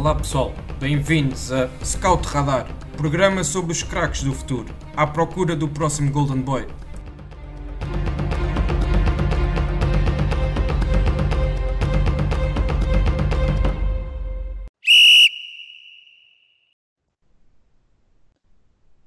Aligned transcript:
Olá 0.00 0.14
pessoal, 0.14 0.54
bem-vindos 0.78 1.52
a 1.52 1.68
Scout 1.84 2.26
Radar, 2.26 2.66
programa 2.96 3.44
sobre 3.44 3.72
os 3.72 3.82
craques 3.82 4.22
do 4.22 4.32
futuro, 4.32 4.74
à 4.96 5.06
procura 5.06 5.54
do 5.54 5.68
próximo 5.68 6.10
Golden 6.10 6.40
Boy. 6.40 6.66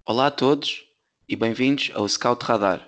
Olá 0.05 0.27
a 0.27 0.31
todos 0.31 0.85
e 1.27 1.35
bem-vindos 1.35 1.89
ao 1.95 2.07
Scout 2.07 2.45
Radar. 2.45 2.87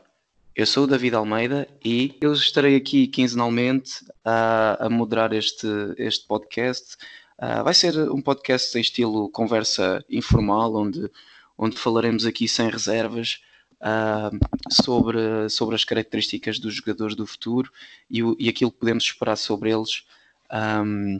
Eu 0.55 0.67
sou 0.67 0.83
o 0.83 0.87
David 0.87 1.15
Almeida 1.15 1.67
e 1.83 2.15
eu 2.21 2.33
estarei 2.33 2.75
aqui 2.75 3.07
quinzenalmente 3.07 4.05
a, 4.23 4.85
a 4.85 4.89
moderar 4.91 5.33
este, 5.33 5.67
este 5.97 6.27
podcast. 6.27 6.97
Uh, 7.37 7.63
vai 7.63 7.73
ser 7.73 7.97
um 8.11 8.21
podcast 8.21 8.77
em 8.77 8.81
estilo 8.81 9.29
conversa 9.29 10.03
informal, 10.09 10.73
onde, 10.75 11.09
onde 11.57 11.77
falaremos 11.77 12.25
aqui 12.25 12.47
sem 12.47 12.69
reservas 12.69 13.41
uh, 13.81 14.37
sobre, 14.71 15.49
sobre 15.49 15.75
as 15.75 15.83
características 15.83 16.59
dos 16.59 16.75
jogadores 16.75 17.15
do 17.15 17.27
futuro 17.27 17.69
e, 18.09 18.23
o, 18.23 18.35
e 18.39 18.47
aquilo 18.47 18.71
que 18.71 18.79
podemos 18.79 19.03
esperar 19.03 19.35
sobre 19.35 19.71
eles 19.71 20.05
um, 20.51 21.19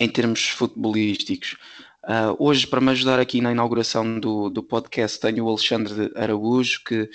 em 0.00 0.08
termos 0.08 0.48
futebolísticos. 0.48 1.56
Uh, 2.04 2.34
hoje, 2.38 2.66
para 2.66 2.80
me 2.80 2.90
ajudar 2.90 3.20
aqui 3.20 3.40
na 3.40 3.52
inauguração 3.52 4.18
do, 4.18 4.48
do 4.48 4.62
podcast, 4.62 5.20
tenho 5.20 5.44
o 5.44 5.48
Alexandre 5.48 6.10
Araújo, 6.16 6.82
que, 6.84 7.08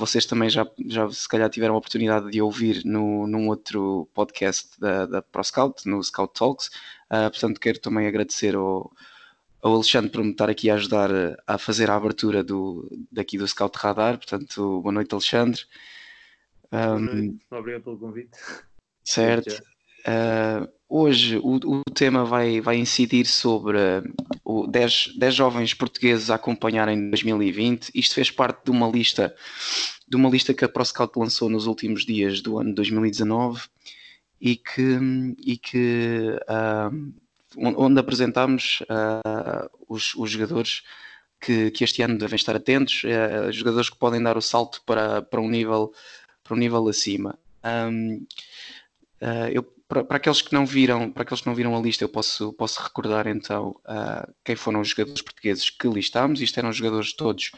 vocês 0.00 0.24
também 0.24 0.48
já, 0.48 0.66
já 0.86 1.10
se 1.10 1.28
calhar 1.28 1.50
tiveram 1.50 1.74
a 1.74 1.78
oportunidade 1.78 2.30
de 2.30 2.40
ouvir 2.40 2.82
no, 2.86 3.26
num 3.26 3.48
outro 3.48 4.08
podcast 4.14 4.80
da, 4.80 5.04
da 5.04 5.22
ProScout, 5.22 5.86
no 5.86 6.02
Scout 6.02 6.32
Talks. 6.32 6.68
Uh, 7.10 7.30
portanto, 7.30 7.60
quero 7.60 7.78
também 7.78 8.06
agradecer 8.06 8.56
ao, 8.56 8.90
ao 9.62 9.74
Alexandre 9.74 10.10
por 10.10 10.24
me 10.24 10.30
estar 10.30 10.48
aqui 10.48 10.70
a 10.70 10.74
ajudar 10.74 11.10
a 11.46 11.58
fazer 11.58 11.90
a 11.90 11.96
abertura 11.96 12.42
do, 12.42 12.88
daqui 13.12 13.36
do 13.36 13.46
Scout 13.46 13.76
Radar. 13.78 14.16
Portanto, 14.16 14.80
boa 14.80 14.92
noite, 14.92 15.12
Alexandre. 15.12 15.60
Um, 16.72 16.78
boa 16.78 16.98
noite. 16.98 17.46
Obrigado 17.50 17.82
pelo 17.82 17.98
convite. 17.98 18.38
Certo. 19.04 19.62
Uh, 20.00 20.66
hoje 20.90 21.38
o, 21.38 21.54
o, 21.56 21.82
tema 21.94 22.24
vai, 22.24 22.60
vai 22.60 22.76
incidir 22.76 23.24
sobre 23.24 23.78
uh, 24.44 24.66
10, 24.66 25.14
10 25.16 25.34
jovens 25.34 25.72
portugueses 25.72 26.28
a 26.28 26.34
acompanhar 26.34 26.88
em 26.88 27.08
2020. 27.08 27.90
Isto 27.94 28.16
fez 28.16 28.30
parte 28.30 28.64
de 28.64 28.70
uma 28.70 28.88
lista 28.88 29.34
de 30.10 30.16
uma 30.16 30.28
lista 30.28 30.52
que 30.52 30.64
a 30.64 30.68
ProScout 30.68 31.16
lançou 31.16 31.48
nos 31.48 31.66
últimos 31.68 32.04
dias 32.04 32.40
do 32.40 32.58
ano 32.58 32.74
2019 32.74 33.62
e 34.40 34.56
que, 34.56 34.98
e 35.38 35.56
que 35.56 36.36
uh, 36.48 37.12
onde 37.56 38.00
apresentámos 38.00 38.80
uh, 38.82 39.70
os, 39.88 40.14
os, 40.16 40.30
jogadores 40.32 40.82
que, 41.40 41.70
que, 41.70 41.84
este 41.84 42.02
ano 42.02 42.18
devem 42.18 42.34
estar 42.34 42.56
atentos, 42.56 43.02
uh, 43.04 43.52
jogadores 43.52 43.88
que 43.88 43.96
podem 43.96 44.20
dar 44.20 44.36
o 44.36 44.42
salto 44.42 44.82
para, 44.84 45.22
para, 45.22 45.40
um, 45.40 45.48
nível, 45.48 45.92
para 46.42 46.54
um 46.54 46.58
nível 46.58 46.88
acima. 46.88 47.38
Um, 47.64 48.26
eu 49.52 49.62
para, 49.90 50.04
para, 50.04 50.16
aqueles 50.18 50.40
que 50.40 50.54
não 50.54 50.64
viram, 50.64 51.10
para 51.10 51.24
aqueles 51.24 51.40
que 51.40 51.48
não 51.48 51.54
viram 51.54 51.76
a 51.76 51.80
lista, 51.80 52.04
eu 52.04 52.08
posso, 52.08 52.52
posso 52.52 52.80
recordar 52.80 53.26
então 53.26 53.70
uh, 53.80 54.32
quem 54.44 54.54
foram 54.54 54.80
os 54.80 54.88
jogadores 54.90 55.20
portugueses 55.20 55.68
que 55.68 55.88
listámos. 55.88 56.40
Isto 56.40 56.60
eram 56.60 56.72
jogadores 56.72 57.12
todos 57.12 57.50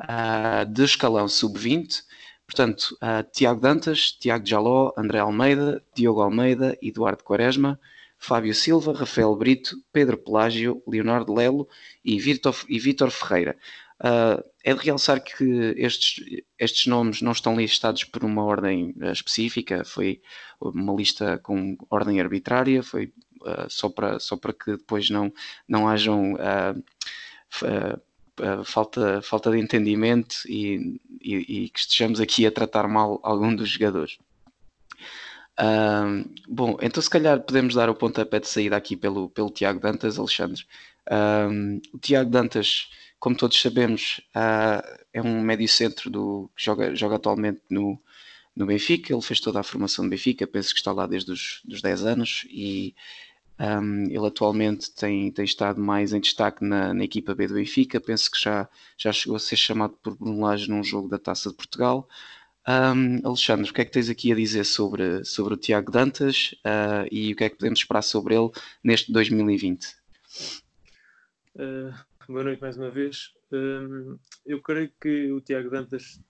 uh, 0.00 0.64
de 0.64 0.84
escalão 0.84 1.26
sub-20. 1.26 2.04
Portanto, 2.46 2.96
uh, 3.02 3.28
Tiago 3.32 3.60
Dantas, 3.60 4.12
Tiago 4.12 4.46
Jaló, 4.46 4.92
André 4.96 5.18
Almeida, 5.18 5.82
Diogo 5.92 6.20
Almeida, 6.20 6.78
Eduardo 6.80 7.24
Quaresma, 7.24 7.80
Fábio 8.16 8.54
Silva, 8.54 8.92
Rafael 8.92 9.34
Brito, 9.34 9.76
Pedro 9.92 10.16
Pelágio, 10.16 10.80
Leonardo 10.86 11.34
Lelo 11.34 11.68
e 12.04 12.20
Vítor, 12.20 12.54
e 12.68 12.78
Vítor 12.78 13.10
Ferreira. 13.10 13.56
Uh, 14.02 14.42
é 14.64 14.74
de 14.74 14.80
realçar 14.84 15.22
que 15.22 15.44
estes, 15.76 16.42
estes 16.58 16.88
nomes 16.88 17.22
não 17.22 17.30
estão 17.30 17.54
listados 17.54 18.02
por 18.02 18.24
uma 18.24 18.42
ordem 18.42 18.92
uh, 19.00 19.12
específica, 19.12 19.84
foi 19.84 20.20
uma 20.60 20.92
lista 20.92 21.38
com 21.38 21.76
ordem 21.88 22.20
arbitrária, 22.20 22.82
foi 22.82 23.12
uh, 23.42 23.70
só, 23.70 23.88
para, 23.88 24.18
só 24.18 24.36
para 24.36 24.52
que 24.52 24.72
depois 24.72 25.08
não, 25.08 25.32
não 25.68 25.88
hajam 25.88 26.34
falta, 28.64 29.22
falta 29.22 29.52
de 29.52 29.60
entendimento 29.60 30.34
e, 30.48 31.00
e, 31.20 31.34
e, 31.36 31.68
que 31.68 31.78
estejamos 31.78 32.20
aqui 32.20 32.44
a 32.44 32.50
tratar 32.50 32.88
mal 32.88 33.20
algum 33.22 33.54
dos 33.54 33.68
jogadores. 33.68 34.18
bom, 36.48 36.76
então 36.82 37.00
se 37.00 37.10
calhar 37.10 37.40
podemos 37.40 37.74
dar 37.74 37.88
o 37.88 37.94
pontapé 37.94 38.40
de 38.40 38.48
saída 38.48 38.76
aqui 38.76 38.96
pelo, 38.96 39.30
pelo 39.30 39.50
Tiago 39.50 39.78
Dantas, 39.78 40.18
Alexandre. 40.18 40.64
o 41.94 41.98
Tiago 41.98 42.30
Dantas 42.30 42.88
como 43.22 43.36
todos 43.36 43.60
sabemos, 43.60 44.20
uh, 44.34 44.82
é 45.12 45.22
um 45.22 45.40
médio 45.40 45.68
centro 45.68 46.10
do, 46.10 46.50
que 46.56 46.64
joga, 46.64 46.92
joga 46.92 47.14
atualmente 47.14 47.60
no, 47.70 47.96
no 48.56 48.66
Benfica. 48.66 49.12
Ele 49.12 49.22
fez 49.22 49.38
toda 49.38 49.60
a 49.60 49.62
formação 49.62 50.04
do 50.04 50.10
Benfica, 50.10 50.44
penso 50.44 50.74
que 50.74 50.80
está 50.80 50.90
lá 50.90 51.06
desde 51.06 51.30
os 51.30 51.60
dos 51.64 51.80
10 51.80 52.04
anos 52.04 52.44
e 52.50 52.96
um, 53.60 54.06
ele 54.06 54.26
atualmente 54.26 54.90
tem, 54.92 55.30
tem 55.30 55.44
estado 55.44 55.80
mais 55.80 56.12
em 56.12 56.18
destaque 56.18 56.64
na, 56.64 56.92
na, 56.92 57.04
equipa 57.04 57.32
B 57.32 57.46
do 57.46 57.54
Benfica. 57.54 58.00
Penso 58.00 58.28
que 58.28 58.40
já, 58.42 58.68
já 58.98 59.12
chegou 59.12 59.36
a 59.36 59.38
ser 59.38 59.56
chamado 59.56 59.96
por 60.02 60.16
Bruno 60.16 60.44
num 60.66 60.82
jogo 60.82 61.06
da 61.06 61.16
Taça 61.16 61.48
de 61.48 61.54
Portugal. 61.54 62.08
Um, 62.66 63.24
Alexandre, 63.24 63.70
o 63.70 63.72
que 63.72 63.82
é 63.82 63.84
que 63.84 63.92
tens 63.92 64.10
aqui 64.10 64.32
a 64.32 64.34
dizer 64.34 64.64
sobre, 64.64 65.24
sobre 65.24 65.54
o 65.54 65.56
Tiago 65.56 65.92
Dantas 65.92 66.56
uh, 66.66 67.06
e 67.08 67.32
o 67.32 67.36
que 67.36 67.44
é 67.44 67.48
que 67.48 67.56
podemos 67.56 67.78
esperar 67.78 68.02
sobre 68.02 68.34
ele 68.34 68.50
neste 68.82 69.12
2020? 69.12 69.86
Uh, 71.54 71.94
boa 72.28 72.44
noite 72.44 72.60
mais 72.60 72.76
uma 72.76 72.90
vez. 72.90 73.34
Um, 73.50 74.18
eu 74.46 74.60
creio 74.60 74.92
que 75.00 75.32
o 75.32 75.40
Tiago 75.40 75.70
Dantas 75.70 76.20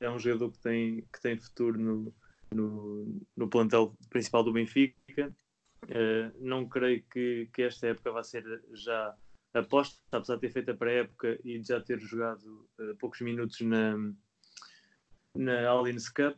é 0.00 0.10
um 0.10 0.18
jogador 0.18 0.52
que 0.52 0.58
tem, 0.58 1.04
que 1.12 1.20
tem 1.20 1.38
futuro 1.38 1.78
no, 1.78 2.14
no, 2.52 3.20
no 3.36 3.48
plantel 3.48 3.96
principal 4.10 4.44
do 4.44 4.52
Benfica. 4.52 5.34
Uh, 5.84 6.32
não 6.40 6.68
creio 6.68 7.02
que, 7.10 7.48
que 7.52 7.62
esta 7.62 7.88
época 7.88 8.12
vá 8.12 8.22
ser 8.22 8.44
já 8.72 9.14
aposta, 9.54 10.00
apesar 10.12 10.34
de 10.34 10.42
ter 10.42 10.52
feito 10.52 10.70
a 10.70 10.76
pré-época 10.76 11.38
e 11.44 11.58
de 11.58 11.68
já 11.68 11.80
ter 11.80 11.98
jogado 12.00 12.68
uh, 12.78 12.94
poucos 12.98 13.20
minutos 13.20 13.60
na, 13.60 13.96
na 15.34 15.68
Allianz 15.68 16.08
Cup. 16.08 16.36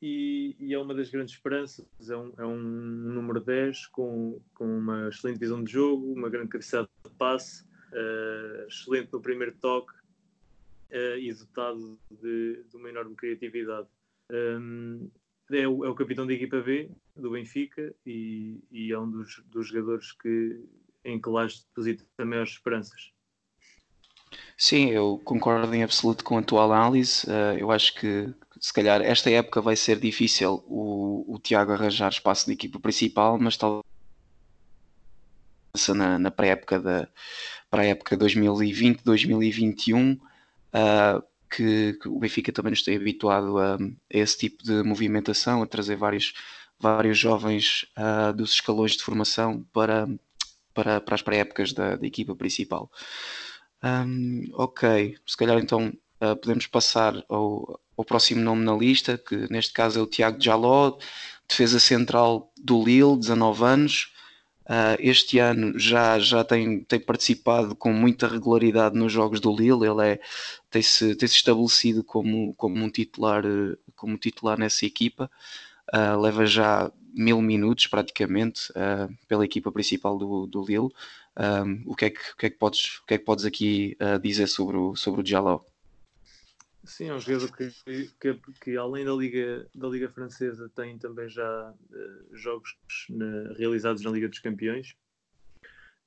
E, 0.00 0.54
e, 0.60 0.74
é 0.74 0.78
uma 0.78 0.94
das 0.94 1.10
grandes 1.10 1.34
esperanças. 1.34 1.86
É 2.08 2.16
um, 2.16 2.32
é 2.38 2.46
um 2.46 2.56
número 2.56 3.40
10 3.40 3.86
com, 3.86 4.40
com 4.54 4.78
uma 4.78 5.08
excelente 5.08 5.40
visão 5.40 5.62
de 5.62 5.72
jogo, 5.72 6.12
uma 6.12 6.28
grande 6.28 6.50
capacidade 6.50 6.88
de 7.04 7.10
passe, 7.14 7.64
uh, 7.64 8.68
excelente 8.68 9.12
no 9.12 9.20
primeiro 9.20 9.56
toque 9.56 9.92
uh, 10.90 11.18
e 11.18 11.32
dotado 11.32 11.98
de, 12.10 12.62
de, 12.62 12.76
uma 12.76 12.88
enorme 12.88 13.16
criatividade. 13.16 13.88
Um, 14.30 15.10
é, 15.50 15.66
o, 15.66 15.84
é, 15.84 15.88
o, 15.88 15.94
capitão 15.94 16.26
da 16.26 16.32
equipa 16.32 16.60
B 16.60 16.90
do 17.16 17.30
Benfica 17.30 17.94
e, 18.06 18.62
e 18.70 18.92
é 18.92 18.98
um 18.98 19.10
dos, 19.10 19.42
dos 19.46 19.68
jogadores 19.68 20.12
que, 20.12 20.62
em 21.04 21.20
que 21.20 21.28
Laje 21.28 21.64
deposita 21.68 22.04
maiores 22.24 22.52
esperanças. 22.52 23.12
Sim, 24.56 24.90
eu 24.90 25.20
concordo 25.24 25.74
em 25.74 25.82
absoluto 25.82 26.22
com 26.22 26.36
a 26.36 26.42
tua 26.42 26.64
análise. 26.64 27.26
Uh, 27.26 27.58
eu 27.58 27.70
acho 27.70 27.94
que 27.94 28.28
se 28.60 28.72
calhar 28.72 29.00
esta 29.02 29.30
época 29.30 29.60
vai 29.60 29.76
ser 29.76 29.98
difícil 29.98 30.64
o, 30.66 31.34
o 31.34 31.38
Tiago 31.38 31.72
arranjar 31.72 32.10
espaço 32.10 32.48
na 32.48 32.54
equipa 32.54 32.80
principal, 32.80 33.38
mas 33.38 33.56
talvez 33.56 33.84
na, 35.94 36.18
na 36.18 36.30
pré-época 36.30 36.80
da 36.80 37.08
para 37.70 37.82
a 37.82 37.86
época 37.86 38.16
2020-2021 38.16 40.18
uh, 40.18 41.22
que, 41.50 41.94
que, 41.94 42.08
o 42.08 42.18
Benfica 42.18 42.52
também 42.52 42.70
nos 42.70 42.82
tem 42.82 42.96
habituado 42.96 43.58
a, 43.58 43.76
a, 43.76 43.78
esse 44.10 44.38
tipo 44.38 44.62
de 44.62 44.82
movimentação, 44.82 45.62
a 45.62 45.66
trazer 45.66 45.96
vários, 45.96 46.34
vários 46.78 47.18
jovens 47.18 47.86
uh, 47.96 48.32
dos 48.32 48.52
escalões 48.52 48.92
de 48.92 49.02
formação 49.02 49.64
para, 49.72 50.06
para, 50.74 51.00
para 51.00 51.14
as 51.14 51.22
pré-épocas 51.22 51.72
da, 51.72 51.96
da, 51.96 52.06
equipa 52.06 52.34
principal. 52.34 52.90
Um, 53.82 54.50
ok, 54.54 55.16
se 55.26 55.36
calhar 55.36 55.58
então 55.58 55.92
uh, 56.22 56.36
podemos 56.36 56.66
passar 56.66 57.24
ao, 57.28 57.80
ao 57.98 58.04
próximo 58.04 58.40
nome 58.40 58.64
na 58.64 58.76
lista, 58.76 59.18
que 59.18 59.50
neste 59.52 59.72
caso 59.72 59.98
é 59.98 60.02
o 60.02 60.06
Tiago 60.06 60.40
Jaló, 60.40 60.96
defesa 61.48 61.80
central 61.80 62.52
do 62.56 62.82
Lille, 62.84 63.18
19 63.18 63.64
anos. 63.64 64.12
Uh, 64.66 64.94
este 65.00 65.38
ano 65.38 65.76
já, 65.78 66.18
já 66.18 66.44
tem, 66.44 66.84
tem 66.84 67.00
participado 67.00 67.74
com 67.74 67.92
muita 67.92 68.28
regularidade 68.28 68.96
nos 68.96 69.10
jogos 69.10 69.40
do 69.40 69.54
Lille, 69.54 69.86
ele 69.86 70.12
é, 70.12 70.20
tem-se 70.70 71.14
tem 71.16 71.26
-se 71.26 71.36
estabelecido 71.36 72.04
como, 72.04 72.54
como, 72.54 72.76
um 72.76 72.90
titular, 72.90 73.42
como 73.96 74.18
titular 74.18 74.58
nessa 74.58 74.84
equipa, 74.86 75.30
uh, 75.92 76.20
leva 76.20 76.46
já 76.46 76.92
mil 77.14 77.40
minutos 77.42 77.86
praticamente 77.88 78.70
uh, 78.72 79.12
pela 79.26 79.44
equipa 79.44 79.72
principal 79.72 80.18
do, 80.18 80.46
do 80.46 80.64
Lille. 80.64 80.90
Um, 81.36 81.82
o, 81.86 81.94
que 81.96 82.04
é 82.06 82.10
que, 82.10 82.20
o, 82.20 82.36
que 82.36 82.46
é 82.46 82.50
que 82.50 82.58
podes, 82.58 82.98
o 82.98 83.06
que 83.06 83.14
é 83.14 83.18
que 83.18 83.24
podes 83.24 83.44
aqui 83.44 83.96
dizer 84.20 84.48
sobre 84.48 84.76
o, 84.76 84.94
sobre 84.96 85.22
o 85.22 85.26
Jaló? 85.26 85.64
Sim, 86.88 87.10
é 87.10 87.14
um 87.14 87.20
jogador 87.20 87.54
que, 87.54 87.70
que, 88.18 88.40
que, 88.62 88.76
além 88.78 89.04
da 89.04 89.12
Liga, 89.12 89.68
da 89.74 89.88
Liga 89.88 90.08
Francesa 90.08 90.70
tem 90.74 90.98
também 90.98 91.28
já 91.28 91.70
uh, 91.70 92.36
jogos 92.36 92.74
na, 93.10 93.52
realizados 93.52 94.02
na 94.02 94.10
Liga 94.10 94.26
dos 94.26 94.38
Campeões. 94.38 94.96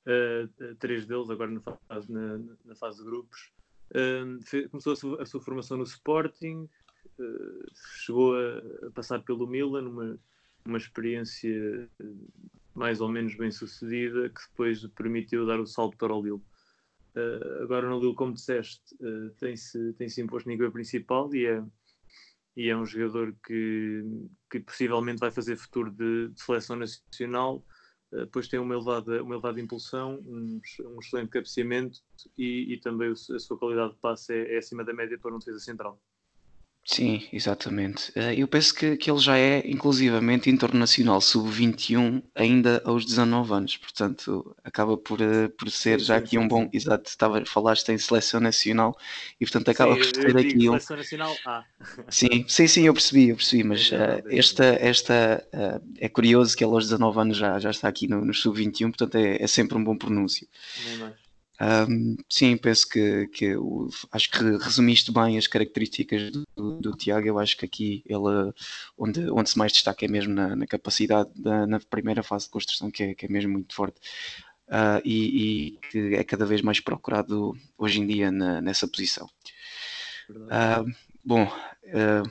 Uh, 0.04 0.74
três 0.80 1.06
deles 1.06 1.30
agora 1.30 1.52
na 1.52 1.60
fase, 1.60 2.12
na, 2.12 2.40
na 2.64 2.74
fase 2.74 2.98
de 2.98 3.04
grupos. 3.04 3.52
Uh, 3.92 4.68
começou 4.70 4.92
a 4.92 4.96
sua, 4.96 5.22
a 5.22 5.26
sua, 5.26 5.40
formação 5.40 5.76
no 5.76 5.84
Sporting, 5.84 6.68
chegou 8.04 8.34
a, 8.34 8.86
a, 8.88 8.90
passar 8.90 9.22
pelo 9.22 9.46
Milan, 9.46 9.88
uma, 9.88 10.18
uma 10.64 10.78
experiência 10.78 11.88
mais 12.74 13.00
ou 13.00 13.08
menos 13.08 13.36
bem 13.36 13.52
sucedida 13.52 14.28
que 14.28 14.40
depois 14.50 14.84
permitiu 14.88 15.46
dar 15.46 15.60
o 15.60 15.66
salto 15.66 15.96
para 15.96 16.12
o 16.12 16.20
Lille. 16.20 16.42
Uh, 17.14 17.62
agora 17.62 17.88
no 17.88 18.00
Lille, 18.00 18.14
como 18.14 18.32
disseste, 18.32 18.94
uh, 18.94 19.30
tem-se 19.38 19.92
tem 19.94 20.08
-se 20.08 20.22
imposto 20.22 20.48
na 20.48 20.54
equipa 20.54 20.70
principal 20.70 21.34
e 21.34 21.46
é, 21.46 21.62
e 22.56 22.68
é 22.68 22.76
um 22.76 22.86
jogador 22.86 23.36
que, 23.44 24.02
que 24.50 24.60
possivelmente 24.60 25.20
vai 25.20 25.30
fazer 25.30 25.56
futuro 25.56 25.90
de, 25.90 26.28
de 26.28 26.42
seleção 26.42 26.76
nacional. 26.76 27.64
Uh, 28.12 28.20
depois 28.20 28.48
tem 28.48 28.58
uma 28.60 28.74
elevada, 28.74 29.22
uma 29.22 29.34
elevada 29.34 29.60
impulsão, 29.60 30.20
um, 30.26 30.60
um 30.86 30.98
excelente 31.00 31.30
cabeceamento 31.30 32.00
e, 32.36 32.72
e 32.72 32.80
também 32.80 33.10
a 33.10 33.38
sua 33.38 33.58
qualidade 33.58 33.92
de 33.94 34.00
passe 34.00 34.32
é, 34.32 34.54
é 34.54 34.58
acima 34.58 34.84
da 34.84 34.94
média 34.94 35.18
para 35.18 35.34
um 35.34 35.38
defesa 35.38 35.60
central. 35.60 36.00
Sim, 36.84 37.28
exatamente. 37.32 38.10
Eh, 38.16 38.34
eu 38.40 38.48
penso 38.48 38.74
que, 38.74 38.96
que 38.96 39.08
ele 39.08 39.20
já 39.20 39.38
é 39.38 39.62
inclusivamente 39.70 40.50
internacional 40.50 41.20
sub-21 41.20 42.20
ainda 42.34 42.82
aos 42.84 43.06
19 43.06 43.52
anos, 43.54 43.76
portanto 43.76 44.56
acaba 44.64 44.96
por, 44.96 45.20
eh, 45.20 45.46
por 45.46 45.70
ser 45.70 46.00
já 46.00 46.16
aqui 46.16 46.36
um 46.36 46.48
bom. 46.48 46.68
Exato, 46.72 47.08
estava, 47.08 47.44
falaste 47.46 47.88
em 47.90 47.98
seleção 47.98 48.40
nacional 48.40 48.96
e 49.40 49.46
portanto 49.46 49.70
acaba 49.70 49.94
sim, 49.94 50.00
por 50.00 50.22
ser 50.22 50.36
aqui 50.36 50.68
um. 50.68 50.72
Seleção 50.72 50.96
nacional 50.96 51.36
A. 51.46 51.64
Sim, 52.10 52.44
sim, 52.48 52.66
sim, 52.66 52.86
eu 52.86 52.92
percebi, 52.94 53.28
eu 53.28 53.36
percebi, 53.36 53.62
mas 53.62 53.90
uh, 53.90 54.22
esta, 54.28 54.64
esta 54.64 55.46
é 55.98 56.08
curioso 56.08 56.56
que 56.56 56.64
ele 56.64 56.72
aos 56.72 56.84
19 56.84 57.20
anos 57.20 57.36
já, 57.36 57.58
já 57.58 57.70
está 57.70 57.88
aqui 57.88 58.08
no, 58.08 58.24
no 58.24 58.34
sub-21, 58.34 58.88
portanto 58.88 59.14
é, 59.16 59.42
é 59.42 59.46
sempre 59.46 59.76
um 59.78 59.84
bom 59.84 59.96
pronúncio. 59.96 60.48
Nem 60.84 60.96
mais. 60.98 61.21
Um, 61.62 62.16
sim, 62.28 62.56
penso 62.56 62.88
que, 62.88 63.28
que 63.28 63.56
o, 63.56 63.88
acho 64.10 64.28
que 64.30 64.42
resumiste 64.56 65.12
bem 65.12 65.38
as 65.38 65.46
características 65.46 66.32
do, 66.32 66.80
do, 66.80 66.96
Tiago. 66.96 67.28
Eu 67.28 67.38
acho 67.38 67.56
que 67.56 67.64
aqui 67.64 68.02
ele 68.04 68.52
onde, 68.98 69.30
onde 69.30 69.50
se 69.50 69.56
mais 69.56 69.72
destaca 69.72 70.04
é 70.04 70.08
mesmo 70.08 70.34
na, 70.34 70.56
na 70.56 70.66
capacidade 70.66 71.30
da, 71.36 71.64
na 71.64 71.78
primeira 71.78 72.22
fase 72.24 72.46
de 72.46 72.50
construção, 72.50 72.90
que 72.90 73.04
é, 73.04 73.14
que 73.14 73.26
é 73.26 73.28
mesmo 73.28 73.52
muito 73.52 73.76
forte. 73.76 74.00
Uh, 74.66 74.98
e, 75.04 75.42
e, 75.42 75.78
que 75.90 76.14
é 76.16 76.24
cada 76.24 76.46
vez 76.46 76.62
mais 76.62 76.80
procurado 76.80 77.54
hoje 77.78 78.00
em 78.00 78.06
dia 78.06 78.32
na, 78.32 78.60
nessa 78.60 78.88
posição. 78.88 79.28
Uh, 80.30 80.90
bom, 81.22 81.44
uh, 81.44 82.30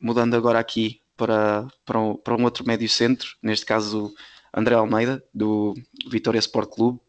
mudando 0.00 0.34
agora 0.34 0.58
aqui 0.58 1.00
para, 1.16 1.68
para, 1.84 2.00
um, 2.00 2.16
para 2.16 2.34
um 2.34 2.42
outro 2.42 2.66
médio 2.66 2.88
centro, 2.88 3.36
neste 3.40 3.66
caso 3.66 4.12
André 4.52 4.74
Almeida, 4.74 5.22
do 5.32 5.74
Vitória 6.10 6.38
Sport 6.38 6.70
Clube 6.70 7.00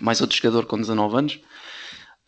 mais 0.00 0.20
outro 0.20 0.36
jogador 0.36 0.66
com 0.66 0.78
19 0.78 1.16
anos. 1.16 1.40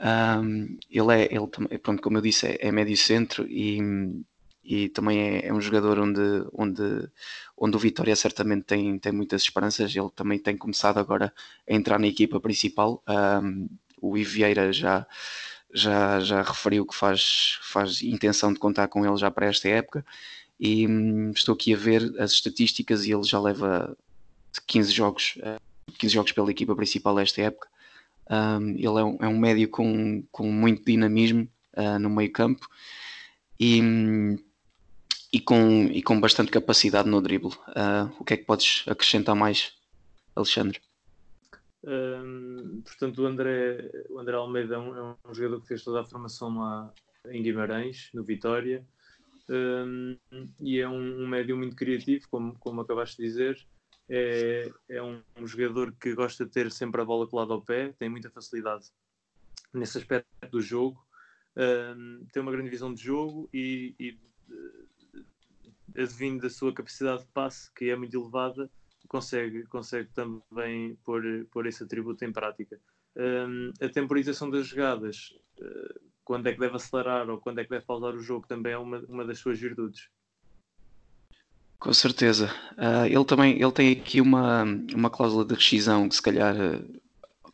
Um, 0.01 0.77
ele 0.91 1.23
é, 1.23 1.35
ele, 1.35 1.79
pronto, 1.79 2.03
como 2.03 2.19
eu 2.19 2.23
disse, 2.23 2.47
é, 2.47 2.69
é 2.69 2.73
médio 2.73 2.97
centro 2.97 3.47
e, 3.49 3.79
e 4.63 4.89
também 4.89 5.19
é, 5.21 5.47
é, 5.47 5.53
um 5.53 5.61
jogador 5.61 5.99
onde, 5.99 6.21
onde, 6.53 7.09
onde 7.57 7.77
o 7.77 7.79
Vitória 7.79 8.15
certamente 8.17 8.65
tem, 8.65 8.99
tem 8.99 9.13
muitas 9.13 9.43
esperanças. 9.43 9.95
Ele 9.95 10.11
também 10.15 10.39
tem 10.39 10.57
começado 10.57 10.99
agora 10.99 11.33
a 11.69 11.75
entrar 11.75 11.99
na 11.99 12.07
equipa 12.07 12.41
principal. 12.41 13.03
Um, 13.09 13.69
o 14.01 14.19
Ivieira 14.19 14.73
já, 14.73 15.07
já, 15.73 16.21
já 16.21 16.43
referiu 16.43 16.85
que 16.85 16.95
faz, 16.95 17.59
faz 17.63 18.03
intenção 18.03 18.53
de 18.53 18.59
contar 18.59 18.89
com 18.89 19.07
ele 19.07 19.17
já 19.17 19.31
para 19.31 19.47
esta 19.47 19.69
época. 19.69 20.05
E 20.59 20.87
hum, 20.87 21.31
estou 21.31 21.55
aqui 21.55 21.75
a 21.75 21.77
ver 21.77 22.15
as 22.19 22.33
estatísticas 22.33 23.05
e 23.05 23.13
ele 23.13 23.25
já 23.25 23.41
leva 23.41 23.97
15 24.67 24.93
jogos 24.93 25.39
15 25.99 26.15
jogos 26.15 26.33
pela 26.33 26.51
equipa 26.51 26.75
principal 26.75 27.19
esta 27.19 27.43
época. 27.43 27.69
Um, 28.31 28.71
ele 28.71 28.87
é 28.87 29.05
um, 29.05 29.19
é 29.21 29.29
um, 29.29 29.39
médio 29.39 29.69
com, 29.69 30.25
com 30.33 30.51
muito 30.51 30.85
dinamismo 30.85 31.49
uh, 31.77 31.99
no 31.99 32.09
meio 32.09 32.33
campo 32.33 32.67
e, 33.61 33.81
e, 35.33 35.41
com, 35.41 35.89
e 35.93 36.03
com 36.03 36.21
bastante 36.21 36.51
capacidade 36.51 37.09
no 37.09 37.21
drible. 37.21 37.51
Uh, 37.69 38.11
o 38.19 38.25
que 38.25 38.35
é 38.35 38.37
que 38.37 38.45
podes 38.45 38.85
acrescentar 38.89 39.35
mais, 39.35 39.75
Alexandre? 40.35 40.81
Um, 41.87 42.81
portanto, 42.83 43.23
o 43.23 43.27
André, 43.27 43.91
o 44.09 44.19
André 44.19 44.37
Almeida 44.37 44.77
é 44.77 44.79
um, 44.79 44.97
é 44.97 45.17
um, 45.29 45.35
jogador 45.35 45.61
que 45.61 45.69
fez 45.69 45.85
toda 45.85 46.01
a 46.01 46.05
formação 46.05 46.59
lá 46.59 46.93
em 47.29 47.43
Guimarães, 47.43 48.09
no 48.15 48.25
Vitória, 48.25 48.83
um, 49.51 50.17
e 50.61 50.81
é 50.81 50.89
um, 50.89 51.27
médio 51.27 51.57
muito 51.57 51.77
criativo, 51.77 52.27
como, 52.31 52.59
como 52.59 52.81
acabaste 52.81 53.19
de 53.19 53.25
dizer 53.25 53.67
é, 54.09 54.71
é 54.89 55.03
um, 55.03 55.23
um, 55.39 55.47
jogador 55.47 55.93
que 55.93 56.15
gosta 56.15 56.45
de 56.45 56.51
ter 56.51 56.71
sempre 56.71 57.01
a 57.01 57.05
bola 57.05 57.27
colada 57.27 57.53
ao 57.53 57.63
pé, 57.63 57.93
tem 57.99 58.09
muita 58.09 58.31
facilidade 58.31 58.87
nesse 59.73 59.99
aspecto 59.99 60.29
do 60.51 60.61
jogo, 60.61 61.05
um, 61.57 62.27
tem 62.33 62.43
uma 62.43 62.53
grande 62.53 62.71
visão 62.71 62.93
de 62.93 63.03
jogo 63.03 63.49
e, 63.53 63.95
e 63.99 64.19
uh, 64.51 65.25
advindo 65.97 66.43
da 66.43 66.51
sua 66.51 66.73
capacidade 66.73 67.23
de 67.23 67.29
passe, 67.29 67.73
que 67.73 67.91
é 67.91 67.97
muito 67.97 68.17
elevada, 68.17 68.71
consegue, 69.09 69.65
consegue 69.65 70.11
também 70.13 70.97
pôr, 71.05 71.47
pôr 71.51 71.67
esse 71.67 71.83
atributo 71.83 72.25
em 72.25 72.33
prática. 72.33 72.81
Um, 73.17 73.73
a 73.81 73.89
temporização 73.89 74.51
das 74.51 74.67
jogadas, 74.67 75.35
uh, 75.61 76.01
quando 76.25 76.49
é 76.49 76.53
que 76.53 76.59
deve 76.59 76.77
acelerar 76.77 77.29
ou 77.31 77.39
quando 77.39 77.61
é 77.61 77.65
que 77.65 77.71
deve 77.71 77.85
pausar 77.85 78.15
o 78.15 78.21
jogo, 78.21 78.47
também 78.47 78.73
é 78.73 78.79
uma, 78.79 78.99
uma 79.09 79.25
das 79.25 79.39
suas 79.39 79.59
virtudes. 79.59 80.09
Com 81.85 81.93
certeza. 81.93 82.51
Uh, 82.79 83.05
ele 83.05 83.25
também 83.27 83.61
ele 83.61 83.71
tem 83.71 83.93
aqui 83.93 84.19
uma, 84.19 84.65
uma 84.95 85.11
cláusula 85.11 85.45
de 85.45 85.55
rescisão 85.55 86.09
que 86.09 86.15
se 86.15 86.23
calhar, 86.23 86.57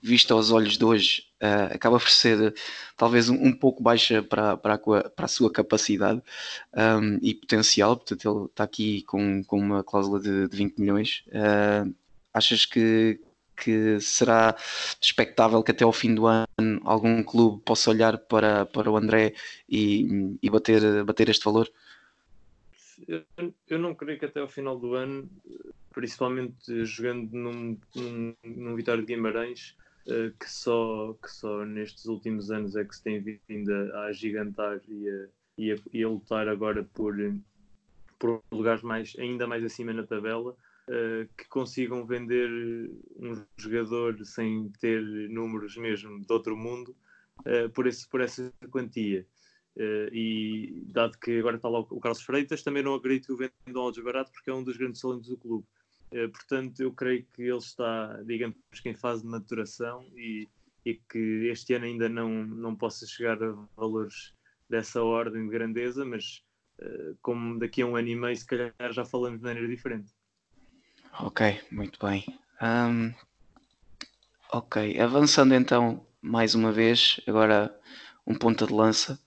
vista 0.01 0.35
aos 0.35 0.53
olhos 0.53 0.79
de 0.79 0.85
hoje, 0.85 1.25
uh, 1.43 1.75
acaba 1.75 1.99
por 1.99 2.09
ser 2.09 2.55
talvez 2.97 3.29
um, 3.29 3.35
um, 3.35 3.53
pouco 3.53 3.83
baixa 3.83 4.23
para, 4.23 4.57
para, 4.57 4.75
a, 4.75 4.79
para 4.79 5.25
a 5.25 5.29
sua 5.29 5.51
capacidade 5.51 6.23
um, 6.73 7.19
e 7.21 7.35
potencial. 7.35 7.97
Portanto, 7.97 8.25
ele 8.25 8.45
está 8.47 8.63
aqui 8.63 9.03
com, 9.03 9.43
com 9.43 9.59
uma 9.59 9.83
cláusula 9.83 10.21
de, 10.21 10.47
de 10.47 10.57
20 10.57 10.79
milhões. 10.79 11.25
achas 12.33 12.65
que, 12.65 13.19
que 13.57 13.99
será 14.01 14.55
expectável 15.03 15.61
que 15.61 15.73
até 15.73 15.83
ao 15.83 15.93
fim 15.93 16.15
do 16.15 16.29
ano 16.29 16.47
algum 16.85 17.21
clube 17.25 17.61
possa 17.65 17.91
olhar 17.91 18.17
para, 18.17 18.65
para 18.65 18.89
o 18.89 18.97
André 18.97 19.35
e, 19.69 20.39
e 20.41 20.49
bater, 20.49 21.03
bater 21.03 21.29
este 21.29 21.45
valor? 21.45 21.69
Eu, 23.09 23.25
eu 23.69 23.79
não 23.79 23.95
creio 23.95 24.19
que 24.19 24.25
até 24.25 24.41
ao 24.41 24.49
final 24.49 24.79
do 24.79 24.95
ano, 24.95 25.31
principalmente 25.93 26.85
jogando 26.85 27.33
num, 27.33 27.79
num, 27.95 28.35
num 28.45 28.77
Vitória 28.77 29.03
de 29.03 29.15
Guimarães, 29.15 29.77
uh, 30.07 30.37
que, 30.39 30.51
só, 30.51 31.15
que 31.23 31.31
só 31.31 31.65
nestes 31.65 32.07
últimos 32.07 32.51
anos 32.51 32.77
é 32.77 32.85
que 32.85 32.95
se 32.95 33.03
tem 33.03 33.21
vindo 33.49 33.73
a, 33.73 34.07
a 34.07 34.13
gigantar 34.13 34.81
e 34.89 35.09
a, 35.09 35.29
e, 35.59 35.73
a, 35.73 35.77
e 35.93 36.03
a 36.03 36.09
lutar 36.09 36.49
agora 36.49 36.85
por, 36.95 37.17
por 38.19 38.43
lugares 38.51 38.83
mais, 38.83 39.15
ainda 39.19 39.47
mais 39.47 39.65
acima 39.65 39.93
na 39.93 40.07
tabela, 40.07 40.53
uh, 40.89 41.29
que 41.37 41.49
consigam 41.49 42.07
vender 42.07 42.49
um 43.19 43.45
jogador 43.57 44.25
sem 44.25 44.71
ter 44.81 45.03
números 45.31 45.77
mesmo 45.77 46.21
de 46.21 46.33
outro 46.33 46.57
mundo 46.57 46.95
uh, 47.41 47.69
por, 47.71 47.87
esse, 47.87 48.09
por 48.09 48.21
essa 48.21 48.53
quantia. 48.71 49.27
Uh, 49.77 50.13
e 50.13 50.83
dado 50.87 51.17
que 51.19 51.39
agora 51.39 51.57
está 51.57 51.69
lá 51.69 51.79
o 51.79 52.01
Carlos 52.01 52.23
Freitas, 52.23 52.63
também 52.63 52.83
não 52.83 52.95
acredito 52.95 53.27
que 53.27 53.33
o 53.33 53.37
vendam 53.37 53.83
ao 53.83 53.93
desbarato 53.93 54.33
porque 54.33 54.51
é 54.51 54.55
um 54.55 54.65
dos 54.65 54.77
grandes 54.77 55.01
talentos 55.01 55.29
do 55.29 55.37
clube. 55.37 55.67
Uh, 56.13 56.29
portanto, 56.29 56.81
eu 56.81 56.93
creio 56.93 57.25
que 57.33 57.43
ele 57.43 57.57
está, 57.57 58.21
digamos 58.25 58.57
que 58.83 58.89
em 58.89 58.95
fase 58.95 59.23
de 59.23 59.29
maturação 59.29 60.05
e, 60.17 60.49
e, 60.85 60.95
que 60.95 61.49
este 61.51 61.75
ano 61.75 61.85
ainda 61.85 62.09
não, 62.09 62.45
não 62.45 62.75
possa 62.75 63.07
chegar 63.07 63.43
a 63.43 63.55
valores 63.77 64.35
dessa 64.69 65.03
ordem 65.03 65.45
de 65.45 65.51
grandeza, 65.51 66.05
mas 66.05 66.43
uh, 66.81 67.17
como 67.23 67.59
daqui 67.59 67.83
a 67.83 67.87
um 67.87 67.97
ano 67.97 68.09
e 68.09 68.17
meio, 68.17 68.37
se 68.37 68.47
calhar 68.47 68.75
já 68.91 69.05
falamos 69.05 69.39
de 69.39 69.45
maneira 69.45 69.69
diferente. 69.69 70.13
Ok, 71.21 71.61
muito 71.71 71.99
bem. 72.05 72.25
Um, 72.61 73.13
ok, 74.53 74.99
avançando 75.01 75.55
então 75.55 76.05
mais 76.21 76.55
uma 76.55 76.71
vez, 76.71 77.21
agora 77.27 77.75
um 78.27 78.35
ponta 78.35 78.67
de 78.67 78.73
lança. 78.73 79.19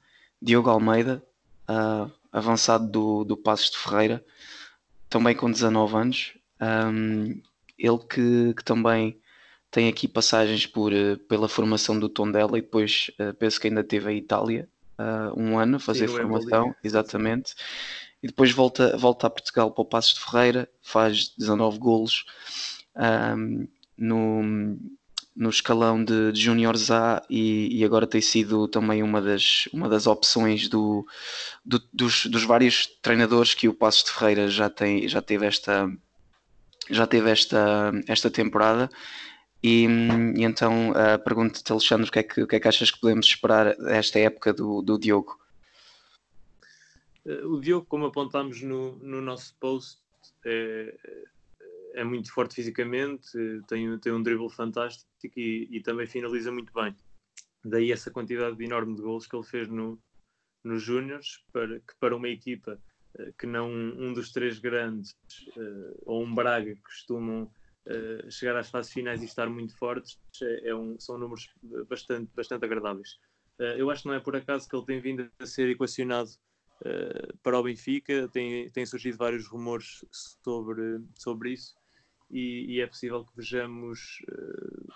Diogo 0.43 0.69
Almeida, 0.69 1.23
uh, 1.69 2.12
avançado 2.29 2.85
do, 2.89 3.23
do 3.23 3.38
Passos 3.38 3.71
de 3.71 3.77
Ferreira, 3.77 4.23
também 5.09 5.33
com 5.33 5.50
19 5.50 5.95
anos. 5.95 6.33
Um, 6.62 7.41
ele 7.77 8.00
que, 8.09 8.53
que, 8.53 8.63
também 8.63 9.17
tem 9.71 9.88
aqui 9.88 10.05
passagens 10.05 10.65
por, 10.65 10.91
uh, 10.91 11.17
pela 11.29 11.47
formação 11.47 11.97
do 11.97 12.09
Tondela 12.09 12.57
e 12.57 12.62
depois 12.62 13.09
uh, 13.19 13.33
penso 13.35 13.59
que 13.59 13.67
ainda 13.67 13.85
teve 13.85 14.09
a 14.09 14.13
Itália 14.13 14.67
uh, 15.00 15.39
um 15.39 15.57
ano 15.57 15.77
a 15.77 15.79
fazer 15.79 16.09
Sim, 16.09 16.17
formação, 16.17 16.75
exatamente. 16.83 17.55
E 18.21 18.27
depois 18.27 18.51
volta, 18.51 18.97
volta 18.97 19.27
a 19.27 19.29
Portugal 19.29 19.71
para 19.71 19.81
o 19.81 19.85
Passos 19.85 20.15
de 20.15 20.19
Ferreira, 20.19 20.69
faz 20.81 21.33
19 21.38 21.79
golos 21.79 22.25
um, 23.38 23.65
no, 23.97 24.77
no 25.35 25.49
escalão 25.49 26.03
de, 26.03 26.31
de 26.31 26.49
A 26.91 27.21
e, 27.29 27.79
e, 27.79 27.83
agora 27.83 28.05
tem 28.05 28.21
sido 28.21 28.67
também 28.67 29.01
uma 29.01 29.21
das, 29.21 29.67
uma 29.73 29.89
das 29.89 30.05
opções 30.05 30.67
do, 30.67 31.05
do, 31.65 31.81
dos, 31.91 32.27
dos 32.27 32.43
vários 32.43 32.87
treinadores 33.01 33.53
que 33.53 33.67
o 33.67 33.73
Passos 33.73 34.03
de 34.03 34.11
Ferreira 34.11 34.47
já, 34.47 34.69
tem, 34.69 35.07
já 35.07 35.21
teve 35.21 35.45
esta 35.45 35.91
já 36.89 37.07
teve 37.07 37.31
esta, 37.31 37.91
esta 38.07 38.29
temporada 38.29 38.89
e, 39.63 39.87
e 40.35 40.43
então 40.43 40.91
uh, 40.91 41.23
pergunto-te 41.23 41.71
Alexandre 41.71 42.09
o 42.09 42.11
que, 42.11 42.19
é 42.19 42.23
que, 42.23 42.41
o 42.43 42.47
que 42.47 42.55
é 42.57 42.59
que 42.59 42.67
achas 42.67 42.91
que 42.91 42.99
podemos 42.99 43.25
esperar 43.25 43.75
desta 43.77 44.19
época 44.19 44.53
do, 44.53 44.81
do 44.81 44.99
Diogo? 44.99 45.39
O 47.45 47.61
Diogo, 47.61 47.85
como 47.87 48.05
apontámos 48.05 48.61
no, 48.61 48.97
no 48.97 49.21
nosso 49.21 49.55
post, 49.57 49.97
é, 50.45 50.93
é 51.93 52.03
muito 52.03 52.31
forte 52.31 52.55
fisicamente, 52.55 53.31
tem, 53.67 53.97
tem 54.00 54.12
um 54.12 54.21
dribble 54.21 54.50
fantástico 54.50 55.09
e, 55.35 55.67
e, 55.71 55.81
também 55.81 56.07
finaliza 56.07 56.51
muito 56.51 56.73
bem. 56.73 56.95
Daí 57.63 57.91
essa 57.91 58.12
quantidade 58.12 58.62
enorme 58.63 58.95
de 58.95 59.01
gols 59.01 59.27
que 59.27 59.35
ele 59.35 59.45
fez 59.45 59.67
no, 59.69 60.00
nos 60.63 60.81
Júniors, 60.81 61.43
para, 61.51 61.79
que 61.79 61.95
para 62.00 62.15
uma 62.15 62.27
equipa 62.27 62.79
eh, 63.19 63.33
que 63.38 63.45
não 63.45 63.69
um 63.69 64.13
dos 64.13 64.31
três 64.31 64.59
grandes 64.59 65.12
uh, 65.55 66.01
ou 66.05 66.23
um 66.23 66.33
Braga 66.33 66.75
que 66.75 66.81
costumam 66.81 67.43
uh, 67.43 68.31
chegar 68.31 68.57
às 68.57 68.69
fases 68.69 68.91
finais 68.91 69.21
e 69.21 69.25
estar 69.25 69.50
muito 69.50 69.77
fortes, 69.77 70.19
é, 70.41 70.69
é 70.69 70.75
um, 70.75 71.00
são 71.00 71.17
números 71.17 71.53
bastante, 71.88 72.29
bastante 72.35 72.65
agradáveis. 72.65 73.17
Eu 73.77 73.91
acho 73.91 74.01
que 74.01 74.07
não 74.07 74.15
é 74.15 74.19
por 74.19 74.35
acaso 74.35 74.67
que 74.67 74.75
ele 74.75 74.85
tem 74.85 75.00
vindo 75.00 75.31
a 75.39 75.45
ser 75.45 75.69
equacionado 75.69 76.31
para 77.43 77.57
o 77.57 77.63
Benfica, 77.63 78.27
tem, 78.29 78.69
tem 78.71 78.83
surgido 78.83 79.15
vários 79.15 79.47
rumores 79.47 80.03
sobre, 80.12 81.00
sobre 81.15 81.51
isso 81.53 81.75
e, 82.33 82.65
e 82.73 82.81
é 82.81 82.87
possível 82.87 83.23
que 83.23 83.37
vejamos 83.37 84.19
uh, 84.27 84.93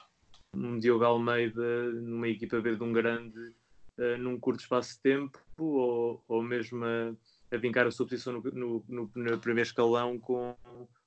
um 0.53 0.79
Diogo 0.79 1.05
Almeida 1.05 1.91
numa 1.93 2.27
equipa 2.27 2.59
B 2.59 2.75
de 2.75 2.83
um 2.83 2.91
grande 2.91 3.53
uh, 3.99 4.17
num 4.17 4.39
curto 4.39 4.61
espaço 4.61 4.95
de 4.95 5.01
tempo 5.01 5.39
ou, 5.57 6.23
ou 6.27 6.41
mesmo 6.41 6.83
a, 6.83 7.13
a 7.55 7.57
vincar 7.57 7.85
a 7.85 7.91
sua 7.91 8.07
posição 8.07 8.33
no, 8.33 8.41
no, 8.51 8.85
no, 8.89 9.11
no 9.13 9.39
primeiro 9.39 9.67
escalão 9.67 10.19
com, 10.19 10.55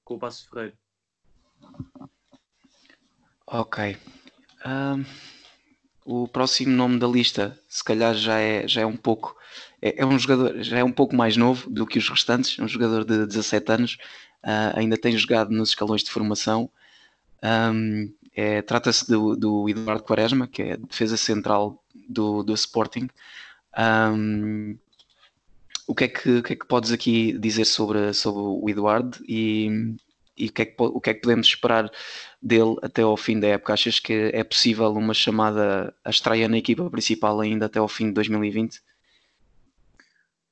com 0.04 0.14
o 0.14 0.18
Passo 0.18 0.48
Ferreira. 0.48 0.74
Ok. 3.46 3.96
Um, 4.64 5.04
o 6.04 6.28
próximo 6.28 6.72
nome 6.72 6.98
da 6.98 7.08
lista, 7.08 7.58
se 7.68 7.82
calhar 7.82 8.14
já 8.14 8.38
é, 8.38 8.68
já 8.68 8.82
é 8.82 8.86
um 8.86 8.96
pouco 8.96 9.36
é, 9.82 10.02
é, 10.02 10.06
um 10.06 10.18
jogador 10.18 10.62
já 10.62 10.78
é 10.78 10.84
um 10.84 10.92
pouco 10.92 11.16
mais 11.16 11.36
novo 11.36 11.68
do 11.70 11.86
que 11.86 11.98
os 11.98 12.08
restantes, 12.08 12.58
um 12.58 12.68
jogador 12.68 13.04
de 13.04 13.26
17 13.26 13.72
anos, 13.72 13.98
uh, 14.44 14.76
ainda 14.76 14.96
tem 14.96 15.16
jogado 15.16 15.50
nos 15.50 15.70
escalões 15.70 16.02
de 16.02 16.10
formação. 16.10 16.70
Um, 17.42 18.12
é, 18.34 18.62
Trata-se 18.62 19.08
do, 19.08 19.36
do, 19.36 19.68
Eduardo 19.68 20.02
Quaresma, 20.02 20.46
que 20.46 20.62
é 20.62 20.76
defesa 20.76 21.16
central 21.16 21.82
do, 22.08 22.42
do 22.42 22.54
Sporting. 22.54 23.08
Um, 23.76 24.76
o, 25.86 25.94
que 25.94 26.04
é 26.04 26.08
que, 26.08 26.38
o 26.38 26.42
que 26.42 26.52
é 26.52 26.56
que 26.56 26.66
podes 26.66 26.92
aqui 26.92 27.36
dizer 27.38 27.64
sobre, 27.64 28.12
sobre 28.14 28.40
o 28.40 28.68
Eduardo 28.68 29.18
e, 29.28 29.96
e 30.36 30.46
o, 30.48 30.52
que 30.52 30.62
é 30.62 30.64
que, 30.64 30.74
o 30.78 31.00
que 31.00 31.10
é 31.10 31.14
que 31.14 31.20
podemos 31.20 31.46
esperar 31.46 31.90
dele 32.40 32.76
até 32.82 33.02
ao 33.02 33.16
fim 33.16 33.38
da 33.38 33.48
época? 33.48 33.72
Achas 33.72 33.98
que 33.98 34.30
é 34.32 34.44
possível 34.44 34.90
uma 34.92 35.14
chamada 35.14 35.94
a 36.04 36.10
estreia 36.10 36.48
na 36.48 36.58
equipa 36.58 36.88
principal 36.88 37.40
ainda 37.40 37.66
até 37.66 37.78
ao 37.78 37.88
fim 37.88 38.06
de 38.06 38.12
2020? 38.12 38.80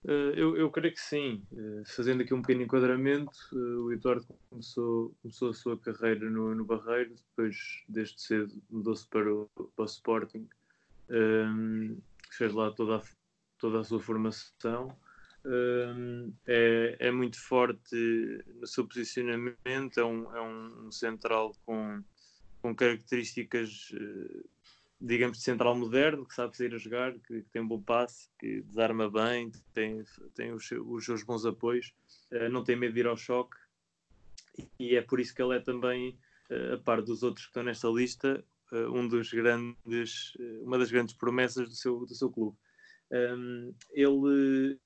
Uh, 0.09 0.33
eu, 0.35 0.57
eu, 0.57 0.71
creio 0.71 0.95
que 0.95 1.00
sim. 1.00 1.43
Uh, 1.53 1.85
fazendo 1.85 2.23
aqui 2.23 2.33
um 2.33 2.41
pequeno 2.41 2.62
enquadramento, 2.62 3.31
uh, 3.53 3.83
o 3.85 3.93
Eduardo 3.93 4.27
começou, 4.49 5.15
começou 5.21 5.50
a 5.50 5.53
sua 5.53 5.79
carreira 5.79 6.31
no, 6.31 6.55
no 6.55 6.65
Barreiro, 6.65 7.15
depois, 7.15 7.85
desde 7.87 8.19
cedo, 8.19 8.50
mudou-se 8.71 9.07
para 9.07 9.31
o, 9.31 9.50
para 9.55 9.83
o 9.83 9.85
Sporting, 9.85 10.49
um, 11.11 12.00
fez 12.31 12.55
lá 12.55 12.71
toda 12.71 12.97
a, 12.97 13.03
toda 13.59 13.81
a 13.81 13.85
sua 13.85 14.00
formação. 14.00 14.97
Um, 15.45 16.33
é, 16.47 16.97
é, 17.00 17.11
muito 17.11 17.38
forte 17.38 17.95
no 18.55 18.67
seu 18.67 18.87
posicionamento, 18.87 19.99
é 19.99 20.05
um, 20.05 20.35
é 20.35 20.41
um 20.41 20.91
central 20.91 21.55
com, 21.67 22.03
com 22.62 22.75
características 22.75 23.93
digamos, 25.00 25.38
de 25.38 25.45
central 25.45 25.76
moderno, 25.76 26.26
que 26.26 26.35
sabe 26.35 26.57
sair 26.57 26.75
a 26.75 26.78
jogar, 26.78 27.12
que, 27.12 27.43
que, 27.43 27.50
tem 27.50 27.62
um 27.62 27.69
bom 27.69 27.81
passe, 27.81 28.28
que 28.38 28.62
desarma 28.62 29.09
bem, 29.09 29.50
tem, 29.73 30.05
tem 30.35 30.52
os, 30.52 30.69
os 30.71 31.05
seus 31.05 31.23
bons 31.23 31.47
apoios, 31.47 31.95
uh, 32.33 32.49
não 32.50 32.64
tem 32.64 32.76
medo 32.76 32.95
de 32.95 33.00
ir 33.00 33.07
ao 33.07 33.17
choque, 33.17 33.57
e 34.78 34.97
é 34.97 35.02
por 35.02 35.21
isso 35.21 35.35
que 35.35 35.40
ele 35.40 35.57
é 35.57 35.61
também, 35.61 36.19
uh, 36.50 36.75
a 36.75 36.78
par 36.78 37.00
dos 37.00 37.23
outros 37.23 37.47
que 37.47 37.50
estão 37.50 37.62
nesta 37.62 37.88
lista, 37.88 38.45
uh, 38.73 38.93
um 38.93 39.07
dos 39.07 39.33
grandes, 39.33 40.37
uma 40.62 40.78
das 40.78 40.90
grandes 40.90 41.14
promessas 41.14 41.69
do 41.69 41.75
seu, 41.75 42.05
do 42.05 42.14
seu 42.14 42.31
clube. 42.31 42.57
Um, 43.11 43.73
ele, 43.93 44.78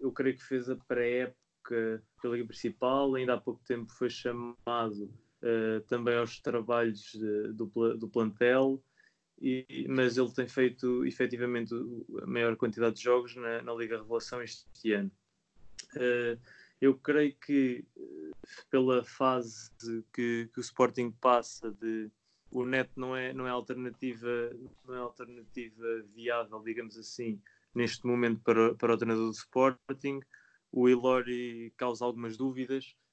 eu 0.00 0.10
creio 0.12 0.36
que 0.36 0.44
fez 0.44 0.68
a 0.70 0.76
pré-época 0.76 2.02
pela 2.22 2.34
Liga 2.34 2.48
Principal, 2.48 3.14
ainda 3.14 3.34
há 3.34 3.40
pouco 3.40 3.62
tempo 3.64 3.92
foi 3.92 4.08
chamado 4.08 5.12
também 5.86 6.16
aos 6.16 6.40
trabalhos 6.40 7.12
de, 7.12 7.52
do, 7.52 7.66
do 7.96 8.08
plantel, 8.08 8.82
e, 9.40 9.86
mas 9.88 10.16
ele 10.16 10.32
tem 10.32 10.48
feito 10.48 11.04
efetivamente 11.06 11.74
a 12.22 12.26
maior 12.26 12.56
quantidade 12.56 12.96
de 12.96 13.02
jogos 13.02 13.36
na, 13.36 13.62
na 13.62 13.74
Liga 13.74 13.98
Revelação 13.98 14.42
este 14.42 14.92
ano. 14.92 15.10
Uh, 15.94 16.38
eu 16.80 16.96
creio 16.96 17.34
que 17.36 17.84
pela 18.70 19.04
fase 19.04 19.70
que, 20.12 20.48
que, 20.52 20.58
o 20.58 20.60
Sporting 20.60 21.10
passa 21.10 21.70
de 21.70 22.10
o 22.50 22.64
Neto 22.64 22.92
não 22.96 23.16
é 23.16 23.32
não 23.32 23.46
é 23.46 23.50
alternativa 23.50 24.50
não 24.86 24.94
é 24.94 24.98
alternativa 24.98 26.02
viável 26.14 26.62
digamos 26.62 26.96
assim 26.96 27.40
neste 27.74 28.06
momento 28.06 28.40
para, 28.42 28.74
para 28.74 28.94
o 28.94 28.96
treinador 28.96 29.26
do 29.26 29.32
Sporting 29.32 30.20
o 30.72 30.88
Ilori 30.88 31.72
causa 31.76 32.04
algumas 32.04 32.36
dúvidas 32.36 32.94
eh, 32.94 33.07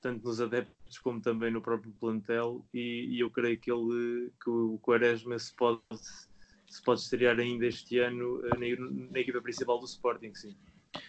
tanto 0.00 0.26
nos 0.26 0.40
adeptos 0.40 0.98
como 0.98 1.20
também 1.20 1.50
no 1.50 1.60
próprio 1.60 1.92
plantel, 2.00 2.64
e, 2.72 3.16
e, 3.16 3.20
eu 3.20 3.30
creio 3.30 3.58
que, 3.58 3.70
ele, 3.70 4.32
que 4.42 4.50
o 4.50 4.78
Quaresma 4.78 5.38
se 5.38 5.54
pode, 5.54 5.80
se 6.68 6.82
pode 6.82 7.00
estrear 7.00 7.38
ainda 7.38 7.66
este 7.66 7.98
ano 7.98 8.40
eh, 8.46 8.56
na, 8.56 9.10
na 9.12 9.18
equipa 9.18 9.40
principal 9.42 9.78
do 9.78 9.84
Sporting, 9.84 10.34
sim. 10.34 10.56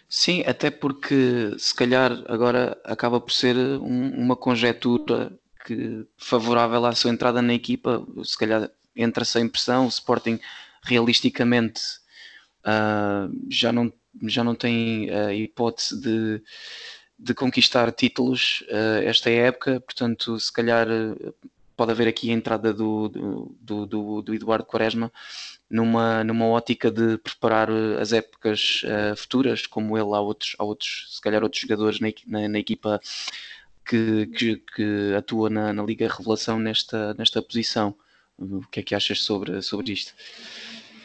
Sim, 0.08 0.44
até 0.46 0.70
porque 0.70 1.56
se 1.58 1.74
calhar 1.74 2.12
agora 2.28 2.80
acaba 2.84 3.20
por 3.20 3.32
ser 3.32 3.56
um, 3.56 4.10
uma 4.10 4.36
conjetura 4.36 5.38
que, 5.66 6.06
favorável 6.18 6.86
à 6.86 6.94
sua 6.94 7.12
entrada 7.12 7.42
na 7.42 7.54
equipa, 7.54 8.06
se 8.24 8.38
calhar 8.38 8.70
entra 8.96 9.24
sem 9.24 9.48
pressão, 9.48 9.86
o 9.86 9.90
Sporting 9.90 10.40
realisticamente 10.84 11.82
uh, 12.66 13.32
já, 13.50 13.72
não, 13.72 13.92
já 14.24 14.44
não 14.44 14.54
tem 14.54 15.10
a 15.10 15.34
hipótese 15.34 16.00
de 16.02 16.44
de 17.22 17.36
conquistar 17.36 17.92
títulos 17.92 18.64
uh, 18.70 19.04
esta 19.04 19.30
época, 19.30 19.80
portanto, 19.80 20.40
se 20.40 20.52
calhar 20.52 20.88
uh, 20.90 21.34
pode 21.78 21.92
haver 21.92 22.08
aqui 22.08 22.32
a 22.32 22.34
entrada 22.34 22.74
do, 22.74 23.10
do, 23.10 23.86
do, 23.86 24.22
do, 24.24 24.34
Eduardo 24.34 24.66
Quaresma 24.66 25.12
numa, 25.70 26.24
numa 26.24 26.46
ótica 26.48 26.90
de 26.90 27.18
preparar 27.20 27.70
eh, 27.70 28.02
as 28.02 28.12
épocas 28.12 28.84
uh, 28.84 29.16
futuras, 29.16 29.66
como 29.66 29.98
ele, 29.98 30.14
há 30.16 30.20
outros, 30.20 30.56
há 30.60 30.64
outros, 30.64 31.08
se 31.16 31.22
calhar 31.22 31.44
outros 31.44 31.62
jogadores 31.62 32.00
na, 32.00 32.10
na, 32.28 32.48
na 32.50 32.60
equipa 32.60 33.00
que, 33.86 34.28
que, 34.28 34.56
que, 34.76 35.14
atua 35.16 35.50
na, 35.50 35.72
na 35.72 35.84
Liga 35.84 36.08
Revelação 36.08 36.60
nesta, 36.60 37.14
nesta 37.14 37.42
posição. 37.42 37.96
O 38.38 38.62
que 38.72 38.80
é 38.80 38.84
que 38.84 38.96
achas 38.96 39.22
sobre, 39.24 39.62
sobre 39.62 39.94
isto? 39.94 40.14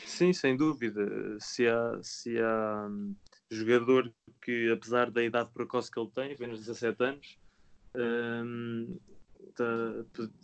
Sim, 0.06 0.32
sem 0.32 0.56
dúvida. 0.56 1.06
Se 1.38 1.68
há, 1.68 1.98
se 2.02 2.38
há 2.38 2.88
jogador 3.50 4.12
que, 4.42 4.70
apesar 4.70 5.10
da 5.10 5.22
idade 5.22 5.50
precoce 5.52 5.90
que 5.90 5.98
ele 5.98 6.10
tem, 6.14 6.32
apenas 6.32 6.60
17 6.60 7.04
anos, 7.04 7.38
um, 7.94 8.98
tá, 9.54 9.64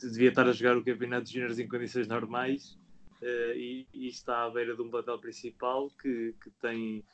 devia 0.00 0.30
estar 0.30 0.48
a 0.48 0.52
jogar 0.52 0.76
o 0.76 0.84
campeonato 0.84 1.24
de 1.24 1.34
juniors 1.34 1.58
em 1.58 1.68
condições 1.68 2.08
normais 2.08 2.78
uh, 3.20 3.56
e, 3.56 3.86
e, 3.92 4.08
está 4.08 4.44
à 4.44 4.50
beira 4.50 4.74
de 4.74 4.82
um 4.82 4.90
plantel 4.90 5.18
principal 5.18 5.90
que, 6.00 6.34
que 6.42 6.50
tem 6.60 7.04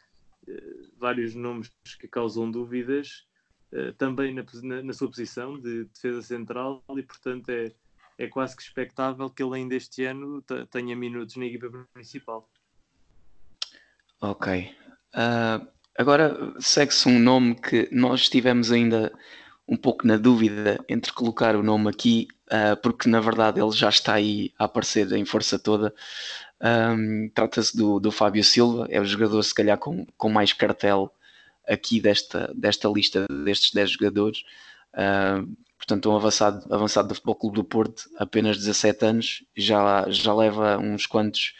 uh, 0.49 0.91
vários 0.97 1.35
nomes 1.35 1.71
que 1.99 2.07
causam 2.07 2.51
dúvidas, 2.51 3.27
uh, 3.73 3.93
também 3.95 4.35
na, 4.35 4.45
na, 4.63 4.83
na, 4.83 4.93
sua 4.93 5.09
posição 5.09 5.59
de 5.59 5.85
defesa 5.85 6.23
central, 6.23 6.85
e 6.97 7.03
portanto 7.03 7.49
é, 7.51 7.73
é 8.19 8.29
quase 8.29 8.57
que 8.57 8.63
expectável 8.63 9.29
que 9.31 9.43
ele 9.43 9.57
ainda 9.57 9.75
este 9.75 10.05
ano 10.05 10.43
tenha 10.71 10.95
minutos 10.95 11.37
na 11.37 11.47
equipa 11.47 11.87
principal. 11.93 12.49
Ok. 14.21 14.75
Uh, 15.15 15.78
Agora 15.99 16.55
segue-se 16.61 17.09
um 17.09 17.19
nome 17.19 17.57
que 17.57 17.89
nós 17.91 18.21
estivemos 18.21 18.71
ainda 18.71 19.13
um 19.67 19.77
pouco 19.77 20.07
na 20.07 20.17
dúvida 20.17 20.79
entre 20.89 21.13
colocar 21.13 21.57
o 21.57 21.63
nome 21.63 21.91
aqui, 21.91 22.29
uh, 22.53 22.81
porque 22.81 23.09
na 23.09 23.21
verdade 23.21 23.61
ele 23.61 23.73
já 23.73 23.89
está 23.89 24.15
aí 24.15 24.53
a 24.57 24.67
aparecer 24.67 25.11
em 25.11 25.25
força 25.25 25.59
toda. 25.59 25.93
Um, 26.63 27.29
Trata-se 27.35 27.77
do, 27.77 27.99
do 27.99 28.13
Fábio 28.13 28.45
Silva, 28.45 28.87
é 28.89 29.01
o 29.01 29.05
jogador 29.05 29.43
se 29.43 29.53
calhar 29.53 29.77
com, 29.77 30.07
com 30.17 30.29
mais 30.29 30.53
cartel 30.53 31.13
aqui 31.67 32.01
desta, 32.01 32.53
desta 32.55 32.89
lista 32.89 33.27
destes 33.45 33.73
10 33.73 33.91
jogadores. 33.91 34.45
Uh, 34.95 35.53
portanto 35.77 36.11
um 36.13 36.15
avançado, 36.17 36.73
avançado 36.73 37.09
do 37.09 37.15
Futebol 37.17 37.35
Clube 37.35 37.57
do 37.57 37.65
Porto, 37.65 38.09
apenas 38.19 38.57
17 38.57 39.05
anos, 39.05 39.45
já, 39.57 40.09
já 40.09 40.33
leva 40.33 40.79
uns 40.79 41.07
quantos, 41.07 41.55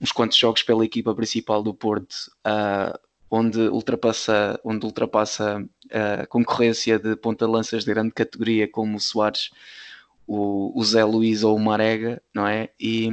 uns 0.00 0.10
quantos 0.10 0.36
jogos 0.36 0.64
pela 0.64 0.84
equipa 0.84 1.14
principal 1.14 1.62
do 1.62 1.72
Porto, 1.72 2.16
uh, 2.44 2.98
onde 3.30 3.60
ultrapassa, 3.68 4.60
onde 4.64 4.84
ultrapassa 4.84 5.64
a 5.90 6.26
concorrência 6.26 6.98
de 6.98 7.14
ponta-lanças 7.16 7.84
de 7.84 7.92
grande 7.92 8.12
categoria 8.12 8.66
como 8.68 8.96
o 8.96 9.00
Soares, 9.00 9.50
o, 10.26 10.78
o 10.78 10.84
Zé 10.84 11.04
Luís 11.04 11.44
ou 11.44 11.56
o 11.56 11.60
Marega, 11.60 12.20
não 12.34 12.46
é? 12.46 12.70
E, 12.78 13.08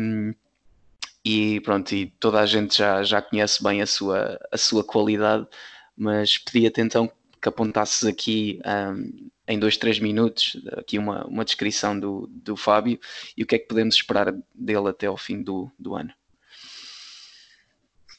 e 1.23 1.61
pronto, 1.61 1.93
e 1.93 2.07
toda 2.19 2.39
a 2.39 2.45
gente 2.45 2.77
já, 2.77 3.03
já 3.03 3.21
conhece 3.21 3.61
bem 3.63 3.81
a 3.81 3.85
sua, 3.85 4.39
a 4.51 4.57
sua 4.57 4.83
qualidade, 4.83 5.47
mas 5.95 6.37
pedia-te 6.37 6.81
então 6.81 7.11
que 7.39 7.49
apontasses 7.49 8.03
aqui 8.03 8.59
um, 8.65 9.29
em 9.47 9.59
dois, 9.59 9.77
três 9.77 9.99
minutos 9.99 10.59
aqui 10.73 10.97
uma, 10.97 11.25
uma 11.25 11.45
descrição 11.45 11.97
do, 11.99 12.27
do 12.31 12.57
Fábio 12.57 12.99
e 13.35 13.43
o 13.43 13.45
que 13.45 13.55
é 13.55 13.59
que 13.59 13.67
podemos 13.67 13.95
esperar 13.95 14.33
dele 14.53 14.89
até 14.89 15.07
ao 15.07 15.17
fim 15.17 15.41
do, 15.41 15.71
do 15.77 15.95
ano. 15.95 16.11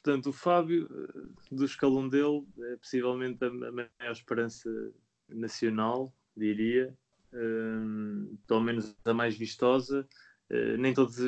Portanto, 0.03 0.31
o 0.31 0.33
Fábio, 0.33 0.89
do 1.51 1.65
escalão 1.65 2.09
dele, 2.09 2.45
é 2.73 2.77
possivelmente 2.77 3.45
a 3.45 3.51
maior 3.51 4.13
esperança 4.13 4.71
nacional, 5.29 6.13
diria, 6.37 6.97
um, 7.33 8.37
pelo 8.47 8.61
menos 8.61 8.97
a 9.05 9.13
mais 9.13 9.37
vistosa. 9.37 10.07
Eh, 10.51 10.77
nem 10.79 10.95
todos 10.95 11.19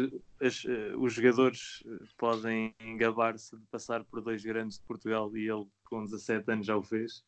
as, 0.40 0.64
eh, 0.64 0.94
os 0.96 1.12
jogadores 1.12 1.84
eh, 1.86 2.04
podem 2.16 2.74
gabar-se 2.96 3.54
de 3.54 3.66
passar 3.66 4.02
por 4.04 4.22
dois 4.22 4.42
grandes 4.42 4.78
de 4.78 4.84
Portugal 4.84 5.36
e 5.36 5.46
ele 5.46 5.66
com 5.84 6.04
17 6.04 6.50
anos 6.50 6.66
já 6.66 6.76
o 6.76 6.82
fez. 6.82 7.22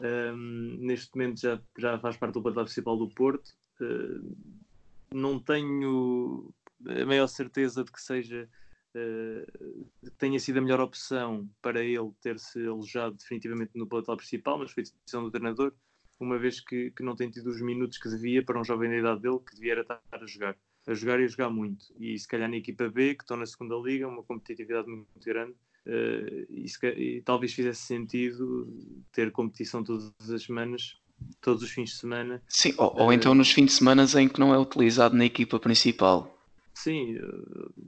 Um, 0.00 0.76
neste 0.80 1.16
momento 1.16 1.40
já, 1.40 1.60
já 1.78 1.98
faz 1.98 2.16
parte 2.16 2.34
do 2.34 2.42
plantel 2.42 2.64
principal 2.64 2.98
do 2.98 3.08
Porto. 3.08 3.54
Uh, 3.80 4.36
não 5.12 5.38
tenho 5.38 6.52
a 6.86 7.06
maior 7.06 7.28
certeza 7.28 7.84
de 7.84 7.92
que 7.92 8.02
seja 8.02 8.48
uh, 8.96 10.10
tenha 10.18 10.38
sido 10.38 10.58
a 10.58 10.62
melhor 10.62 10.80
opção 10.80 11.48
para 11.60 11.82
ele 11.82 12.12
ter-se 12.20 12.66
alojado 12.66 13.16
definitivamente 13.16 13.72
no 13.74 13.86
plantel 13.86 14.16
principal, 14.16 14.58
mas 14.58 14.72
foi 14.72 14.82
decisão 14.82 15.24
do 15.24 15.30
treinador, 15.30 15.72
uma 16.20 16.38
vez 16.38 16.60
que, 16.60 16.90
que 16.90 17.02
não 17.02 17.16
tem 17.16 17.30
tido 17.30 17.48
os 17.48 17.60
minutos 17.60 17.98
que 17.98 18.08
devia 18.08 18.44
para 18.44 18.60
um 18.60 18.64
jovem 18.64 18.90
da 18.90 18.96
idade 18.96 19.20
dele 19.22 19.38
que 19.38 19.54
devia 19.56 19.80
estar 19.80 20.00
a 20.10 20.26
jogar 20.26 20.56
a 20.86 20.94
jogar 20.94 21.20
e 21.20 21.24
a 21.24 21.28
jogar 21.28 21.50
muito. 21.50 21.86
E 21.98 22.18
se 22.18 22.28
calhar 22.28 22.48
na 22.48 22.56
equipa 22.56 22.88
B, 22.88 23.14
que 23.14 23.22
estão 23.22 23.36
na 23.36 23.46
segunda 23.46 23.74
liga, 23.76 24.06
uma 24.06 24.22
competitividade 24.22 24.88
muito 24.88 25.08
grande, 25.24 25.52
uh, 25.52 26.46
e, 26.50 26.68
se, 26.68 26.86
e, 26.86 27.22
talvez 27.22 27.52
fizesse 27.52 27.82
sentido 27.82 28.68
ter 29.12 29.30
competição 29.32 29.82
todas 29.82 30.12
as 30.30 30.42
semanas, 30.42 30.98
todos 31.40 31.62
os 31.62 31.70
fins 31.70 31.90
de 31.90 31.96
semana. 31.96 32.42
Sim, 32.48 32.74
ou, 32.76 32.94
ou 32.98 33.08
uh, 33.08 33.12
então 33.12 33.34
nos 33.34 33.50
fins 33.50 33.66
de 33.66 33.72
semana 33.72 34.04
em 34.20 34.28
que 34.28 34.38
não 34.38 34.52
é 34.52 34.58
utilizado 34.58 35.16
na 35.16 35.24
equipa 35.24 35.58
principal. 35.58 36.30
Sim, 36.74 37.16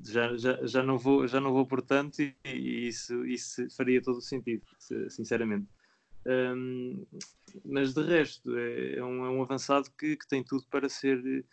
já, 0.04 0.36
já, 0.36 0.64
já, 0.66 0.82
não, 0.82 0.96
vou, 0.96 1.26
já 1.26 1.40
não 1.40 1.52
vou 1.52 1.66
por 1.66 1.82
tanto 1.82 2.22
e, 2.22 2.34
e 2.44 2.86
isso, 2.88 3.26
isso 3.26 3.66
faria 3.76 4.00
todo 4.00 4.18
o 4.18 4.22
sentido, 4.22 4.62
sinceramente. 5.10 5.66
Um, 6.24 7.04
mas 7.64 7.94
de 7.94 8.02
resto, 8.02 8.56
é, 8.56 8.96
é, 8.96 9.04
um, 9.04 9.24
é 9.24 9.30
um 9.30 9.42
avançado 9.42 9.90
que, 9.98 10.16
que 10.16 10.26
tem 10.28 10.42
tudo 10.42 10.64
para 10.70 10.88
ser 10.88 11.44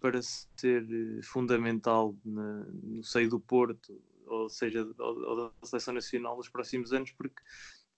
para 0.00 0.20
ser 0.22 0.86
eh, 0.90 1.22
fundamental 1.22 2.16
na, 2.24 2.64
no 2.82 3.04
seio 3.04 3.28
do 3.28 3.38
Porto, 3.38 4.00
ou 4.26 4.48
seja, 4.48 4.88
ou, 4.98 5.22
ou 5.22 5.36
da 5.36 5.66
seleção 5.66 5.92
nacional 5.94 6.36
nos 6.36 6.48
próximos 6.48 6.92
anos, 6.92 7.12
porque, 7.12 7.42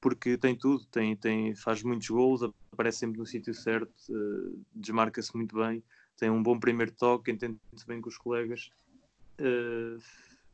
porque 0.00 0.36
tem 0.36 0.56
tudo, 0.56 0.84
tem, 0.86 1.16
tem, 1.16 1.54
faz 1.54 1.82
muitos 1.82 2.08
gols, 2.08 2.42
aparece 2.72 2.98
sempre 2.98 3.18
no 3.18 3.26
sítio 3.26 3.54
certo, 3.54 3.92
uh, 4.10 4.64
desmarca-se 4.74 5.34
muito 5.36 5.56
bem, 5.56 5.82
tem 6.18 6.30
um 6.30 6.42
bom 6.42 6.58
primeiro 6.58 6.92
toque, 6.92 7.30
entende-se 7.30 7.86
bem 7.86 8.00
com 8.00 8.08
os 8.08 8.16
colegas, 8.16 8.70
uh, 9.40 9.98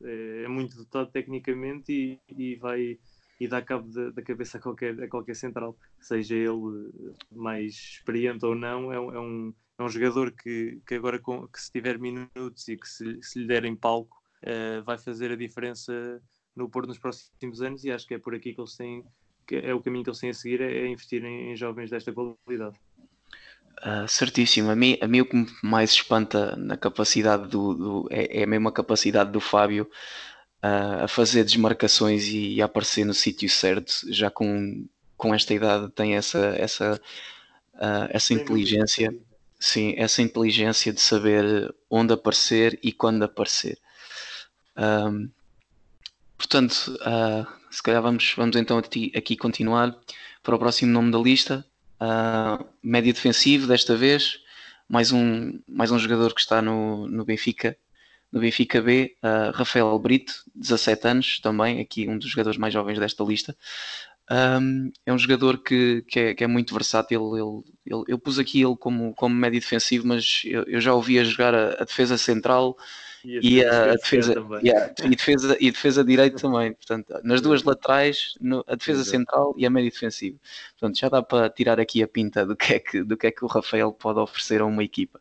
é, 0.03 0.47
muito 0.47 0.75
dotado 0.77 1.11
tecnicamente 1.11 1.91
e, 1.91 2.19
e 2.35 2.55
vai 2.55 2.99
e 3.39 3.47
dá 3.47 3.61
cabo 3.61 3.89
da, 3.89 4.09
da, 4.09 4.21
cabeça 4.21 4.57
a 4.57 4.61
qualquer, 4.61 5.01
a 5.01 5.07
qualquer 5.07 5.35
central, 5.35 5.77
seja 6.01 6.35
ele 6.35 6.91
mais 7.31 7.73
experiente 7.73 8.45
ou 8.45 8.53
não, 8.53 8.91
é, 8.91 8.97
é 8.97 9.19
um, 9.19 9.53
é 9.77 9.83
um 9.83 9.87
jogador 9.87 10.31
que, 10.31 10.81
que 10.85 10.95
agora 10.95 11.17
com, 11.19 11.47
que 11.47 11.61
se 11.61 11.71
tiver 11.71 11.97
minutos 11.97 12.67
e 12.67 12.75
que 12.75 12.87
se, 12.87 13.17
se 13.23 13.39
lhe 13.39 13.47
derem 13.47 13.75
palco 13.75 14.21
uh, 14.43 14.83
vai 14.83 14.97
fazer 14.97 15.31
a 15.31 15.37
diferença 15.37 16.21
no 16.53 16.69
Porto 16.69 16.89
nos 16.89 16.99
próximos 16.99 17.61
anos 17.61 17.85
e 17.85 17.91
acho 17.91 18.05
que 18.05 18.15
é 18.15 18.19
por 18.19 18.35
aqui 18.35 18.53
que 18.53 18.59
eles 18.59 18.75
têm 18.75 19.05
que 19.47 19.55
é 19.55 19.73
o 19.73 19.81
caminho 19.81 20.03
que 20.03 20.09
eles 20.09 20.19
têm 20.19 20.29
a 20.29 20.33
seguir 20.33 20.61
é, 20.61 20.79
é 20.79 20.87
investir 20.87 21.23
em, 21.23 21.51
em, 21.51 21.55
jovens 21.55 21.89
desta 21.89 22.13
qualidade. 22.13 22.77
Uh, 23.81 24.05
certíssimo. 24.09 24.69
A 24.69 24.75
mim, 24.75 24.97
a 25.01 25.07
mim 25.07 25.21
o 25.21 25.25
que 25.25 25.45
mais 25.63 25.91
espanta 25.91 26.53
na 26.57 26.75
capacidade 26.75 27.47
do, 27.47 27.73
do 27.73 28.07
é, 28.11 28.41
é, 28.41 28.43
a 28.43 28.47
mesma 28.47 28.73
capacidade 28.73 29.31
do 29.31 29.39
Fábio 29.39 29.89
uh, 30.61 31.03
a 31.05 31.07
fazer 31.07 31.45
desmarcações 31.45 32.25
e, 32.27 32.55
e 32.55 32.61
a 32.61 32.65
aparecer 32.65 33.05
no 33.05 33.13
sítio 33.13 33.49
certo. 33.49 33.93
Já 34.09 34.29
com, 34.29 34.85
com 35.15 35.33
esta 35.33 35.53
idade 35.53 35.89
tem 35.91 36.15
essa, 36.15 36.39
essa, 36.57 37.01
uh, 37.75 38.09
essa 38.09 38.33
inteligência. 38.33 39.15
Sim, 39.57 39.93
essa 39.97 40.21
inteligência 40.21 40.91
de 40.91 41.01
saber 41.01 41.73
onde 41.89 42.13
aparecer 42.13 42.79
e 42.83 42.91
quando 42.91 43.23
aparecer. 43.23 43.77
Um, 44.77 45.29
portanto, 46.37 46.97
se 47.69 47.83
calhar 47.83 48.01
vamos, 48.01 48.33
vamos 48.37 48.55
então 48.55 48.77
aqui, 48.77 49.11
aqui, 49.13 49.35
continuar 49.35 49.93
para 50.41 50.55
o 50.55 50.59
próximo 50.59 50.93
nome 50.93 51.11
da 51.11 51.19
lista. 51.19 51.65
Uh, 52.01 52.65
médio 52.81 53.13
defensivo, 53.13 53.67
desta 53.67 53.95
vez, 53.95 54.39
mais 54.87 55.11
um, 55.11 55.59
mais 55.67 55.91
um 55.91 55.99
jogador 55.99 56.33
que 56.33 56.41
está 56.41 56.61
no, 56.61 57.07
no 57.07 57.25
Benfica, 57.25 57.77
no 58.31 58.39
Benfica 58.39 58.81
B, 58.81 59.17
uh, 59.23 59.51
Rafael 59.51 59.97
Brito, 59.99 60.33
17 60.55 61.07
anos, 61.07 61.39
também 61.39 61.81
aqui 61.81 62.07
um 62.07 62.17
dos 62.17 62.29
jogadores 62.29 62.57
mais 62.57 62.73
jovens 62.73 62.99
desta 62.99 63.23
lista. 63.23 63.55
Um, 64.31 64.91
é 65.05 65.11
um 65.11 65.17
jogador 65.17 65.57
que, 65.57 66.03
que, 66.07 66.19
é, 66.19 66.33
que 66.35 66.43
é 66.43 66.47
muito 66.47 66.73
versátil. 66.73 67.35
Ele, 67.35 67.63
ele, 67.85 68.03
eu 68.07 68.19
pus 68.19 68.37
aqui 68.37 68.61
ele 68.61 68.75
como, 68.77 69.13
como 69.15 69.35
médio 69.35 69.59
defensivo, 69.59 70.07
mas 70.07 70.43
eu, 70.45 70.63
eu 70.63 70.79
já 70.79 70.93
ouvi 70.93 71.19
a 71.19 71.23
jogar 71.23 71.55
a, 71.55 71.81
a 71.81 71.83
defesa 71.83 72.17
central 72.17 72.77
e 73.23 73.63
a, 73.63 73.95
defesa, 73.95 74.33
e, 74.61 74.71
a, 74.71 74.93
e 75.03 75.09
defesa 75.09 75.57
e 75.59 75.71
defesa 75.71 76.03
direito 76.03 76.37
também. 76.41 76.73
Portanto, 76.73 77.13
nas 77.23 77.41
duas 77.41 77.63
laterais, 77.63 78.33
no, 78.39 78.63
a 78.67 78.75
defesa 78.75 79.01
Exato. 79.01 79.17
central 79.17 79.55
e 79.57 79.65
a 79.65 79.69
médio 79.69 79.91
defensivo. 79.91 80.39
Portanto, 80.79 80.99
já 80.99 81.09
dá 81.09 81.21
para 81.21 81.49
tirar 81.49 81.79
aqui 81.79 82.01
a 82.01 82.07
pinta 82.07 82.45
do 82.45 82.55
que 82.55 82.73
é 82.75 82.79
que, 82.79 83.03
do 83.03 83.17
que, 83.17 83.27
é 83.27 83.31
que 83.31 83.43
o 83.43 83.47
Rafael 83.47 83.91
pode 83.91 84.19
oferecer 84.19 84.61
a 84.61 84.65
uma 84.65 84.83
equipa. 84.83 85.19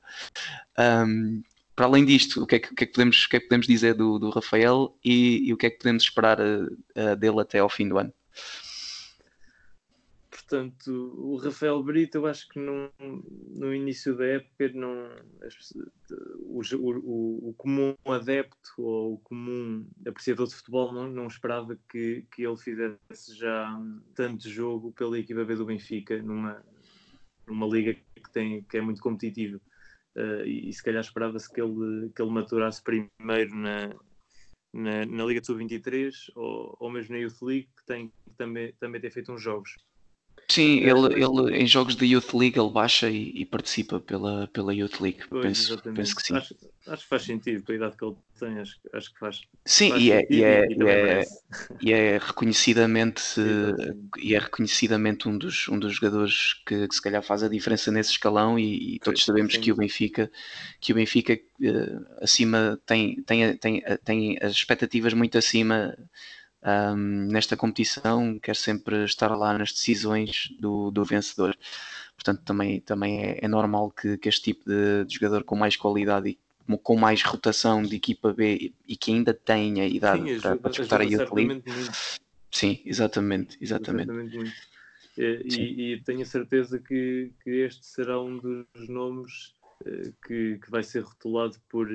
Um, 0.79 1.43
para 1.75 1.87
além 1.87 2.05
disto, 2.05 2.43
o 2.43 2.47
que 2.47 2.57
é 2.57 2.59
que, 2.59 2.75
que, 2.75 2.85
é 2.85 2.87
que 2.87 2.93
podemos, 2.93 3.25
o 3.25 3.29
que 3.29 3.37
é 3.37 3.41
podemos 3.41 3.67
dizer 3.67 3.95
do, 3.95 4.19
do 4.19 4.31
Rafael 4.31 4.97
e, 5.05 5.49
e, 5.49 5.53
o 5.53 5.57
que 5.57 5.67
é 5.67 5.71
que 5.71 5.79
podemos 5.79 6.03
esperar 6.03 6.41
uh, 6.41 7.17
dele 7.17 7.41
até 7.41 7.61
ao 7.61 7.69
fim 7.69 7.89
do 7.89 7.99
ano? 7.99 8.13
Portanto, 10.49 11.13
o 11.19 11.37
Rafael 11.37 11.83
Brito, 11.83 12.17
eu 12.17 12.27
acho 12.27 12.49
que 12.49 12.59
no, 12.59 12.91
no 13.55 13.75
início 13.75 14.17
da 14.17 14.25
época, 14.25 14.73
não, 14.73 15.15
o, 16.41 16.63
o, 16.75 17.49
o, 17.51 17.55
comum 17.55 17.95
adepto 18.07 18.71
ou 18.79 19.15
o 19.15 19.19
comum 19.19 19.87
apreciador 20.07 20.47
de 20.49 20.55
futebol 20.55 20.91
não, 20.91 21.07
não 21.07 21.27
esperava 21.27 21.79
que, 21.91 22.25
que 22.33 22.47
ele 22.47 22.57
fizesse 22.57 23.37
já 23.37 23.79
tanto 24.15 24.49
jogo 24.49 24.91
pela 24.93 25.19
equipa 25.19 25.45
B 25.45 25.55
do 25.55 25.67
Benfica, 25.67 26.23
numa, 26.23 26.65
numa 27.47 27.67
liga 27.67 27.93
que, 27.93 28.33
tem, 28.33 28.63
que 28.63 28.79
é 28.79 28.81
muito 28.81 29.03
competitiva. 29.03 29.61
Uh, 30.17 30.47
e, 30.47 30.71
e, 30.71 30.73
se 30.73 30.83
calhar 30.83 31.03
esperava-se 31.03 31.53
que 31.53 31.61
ele, 31.61 32.11
que 32.17 32.23
ele 32.23 32.31
maturasse 32.31 32.83
primeiro 32.83 33.55
na, 33.55 33.95
na, 34.73 35.05
na 35.05 35.25
Liga 35.27 35.43
de 35.43 35.47
Sub-23 35.47 36.11
ou, 36.35 36.75
ou 36.81 36.91
mesmo 36.91 37.15
na 37.15 37.21
Youth 37.21 37.43
League, 37.43 37.69
que 37.77 37.85
tem 37.85 38.09
que 38.09 38.35
também, 38.39 38.73
também 38.81 38.99
tem 38.99 39.11
feito 39.11 39.31
uns 39.31 39.43
jogos. 39.43 39.77
Sim, 40.51 40.79
ele, 40.79 41.23
ele 41.23 41.63
em 41.63 41.67
jogos 41.67 41.95
da 41.95 42.07
Youth 42.07 42.33
League 42.33 42.59
ele 42.59 42.71
baixa 42.71 43.11
e, 43.11 43.33
e 43.35 43.45
participa 43.45 44.01
pela, 44.01 44.49
pela 44.49 44.75
Youth 44.75 44.99
League. 44.99 45.21
Pois, 45.29 45.43
penso, 45.43 45.83
penso 45.95 46.17
que 46.17 46.23
sim. 46.23 46.35
Acho, 46.35 46.57
acho, 46.87 47.03
que 47.03 47.09
faz 47.09 47.23
sentido, 47.23 47.63
pela 47.63 47.77
idade 47.77 47.97
que 47.99 48.05
ele 48.07 48.17
tem, 48.39 48.59
acho, 48.59 48.77
acho 48.95 49.13
que 49.13 49.19
faz. 49.19 49.43
Sim, 49.67 49.91
faz 49.91 50.03
e, 50.03 50.11
é, 50.11 50.27
e, 50.31 50.43
é, 50.43 50.67
e, 50.71 50.83
é, 50.89 51.25
e 51.83 51.93
é 51.93 52.19
reconhecidamente 52.19 53.23
e 54.17 54.35
é 54.35 54.39
reconhecidamente 54.39 55.29
um 55.29 55.37
dos, 55.37 55.69
um 55.69 55.79
dos 55.79 55.97
jogadores 55.97 56.55
que, 56.67 56.89
que, 56.89 56.95
se 56.95 57.03
calhar 57.03 57.23
faz 57.23 57.43
a 57.43 57.49
diferença 57.49 57.93
nesse 57.93 58.13
escalão 58.13 58.59
e, 58.59 58.95
e 58.95 58.99
todos 59.01 59.23
sabemos 59.27 59.53
sim. 59.53 59.61
que 59.61 59.71
o 59.71 59.77
Benfica 59.77 60.31
que 60.81 60.93
o 60.93 60.95
Benfica 60.95 61.35
uh, 61.35 62.07
acima 62.23 62.81
tem, 62.87 63.23
tem, 63.23 63.55
tem, 63.59 63.83
tem 64.03 64.39
as 64.41 64.53
expectativas 64.53 65.13
muito 65.13 65.37
acima 65.37 65.95
um, 66.65 67.29
nesta 67.31 67.57
competição, 67.57 68.39
quer 68.39 68.57
sempre 68.57 69.05
estar 69.05 69.35
lá 69.37 69.57
nas 69.57 69.73
decisões 69.73 70.49
do, 70.59 70.91
do 70.91 71.05
vencedor. 71.05 71.57
Portanto, 72.15 72.43
também, 72.45 72.81
também 72.81 73.23
é, 73.25 73.39
é 73.43 73.49
normal 73.49 73.91
que, 73.91 74.19
que, 74.19 74.29
este 74.29 74.43
tipo 74.43 74.69
de, 74.69 75.05
de, 75.05 75.15
jogador 75.15 75.45
com 75.45 75.55
mais 75.55 75.77
qualidade 75.77 76.31
e 76.31 76.39
com 76.83 76.97
mais 76.97 77.23
rotação 77.23 77.83
de 77.83 77.97
equipa 77.97 78.33
B 78.33 78.73
e 78.87 78.97
que 78.97 79.13
ainda 79.13 79.33
tenha 79.33 79.87
idade 79.87 80.35
Sim, 80.35 80.41
para, 80.41 80.57
para 80.57 80.71
disputar 80.71 81.01
a 81.01 81.05
Youth 81.05 81.33
League. 81.33 81.63
Sim, 82.51 82.83
exatamente, 82.85 83.57
exatamente. 83.61 84.11
exatamente 84.11 84.53
e, 85.19 85.95
e, 85.95 86.01
tenho 86.03 86.23
a 86.23 86.27
certeza 86.27 86.79
que, 86.79 87.33
que, 87.43 87.51
este 87.51 87.85
será 87.85 88.21
um 88.21 88.39
dos 88.39 88.89
nomes 88.89 89.55
que, 90.27 90.59
que 90.59 90.71
vai 90.71 90.83
ser 90.83 91.01
rotulado 91.01 91.57
por, 91.69 91.89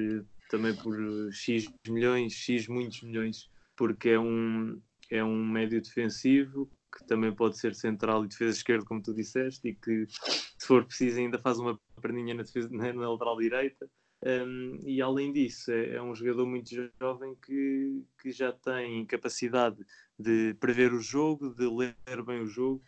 também 0.49 0.75
por 0.75 0.95
X 1.31 1.69
milhões, 1.87 2.33
X 2.33 2.67
muitos 2.67 3.01
milhões, 3.01 3.49
porque 3.83 4.11
é 4.11 4.17
um, 4.17 4.81
é 5.09 5.21
um 5.21 5.45
médio 5.45 5.81
defensivo 5.81 6.71
que 6.89 7.05
também 7.05 7.35
pode 7.35 7.57
ser 7.57 7.75
central 7.75 8.23
e 8.23 8.29
defesa 8.29 8.55
esquerda, 8.57 8.85
como 8.85 9.03
tu 9.03 9.13
disseste, 9.13 9.67
e 9.67 9.75
que, 9.75 10.05
se 10.07 10.65
for 10.65 10.85
preciso, 10.85 11.19
ainda 11.19 11.37
faz 11.37 11.59
uma 11.59 11.77
perninha 12.01 12.33
na, 12.33 12.43
defesa, 12.43 12.69
na, 12.71 12.93
na 12.93 13.11
lateral 13.11 13.37
direita. 13.37 13.89
Um, 14.25 14.79
e 14.85 15.01
além 15.01 15.33
disso, 15.33 15.69
é, 15.69 15.95
é, 15.95 16.01
um 16.01 16.15
jogador 16.15 16.45
muito 16.45 16.69
jovem 16.97 17.35
que, 17.45 18.05
que 18.21 18.31
já 18.31 18.53
tem 18.53 19.05
capacidade 19.05 19.85
de 20.17 20.55
prever 20.61 20.93
o 20.93 21.01
jogo, 21.01 21.53
de 21.53 21.67
ler 21.67 22.23
bem 22.25 22.39
o 22.39 22.47
jogo, 22.47 22.81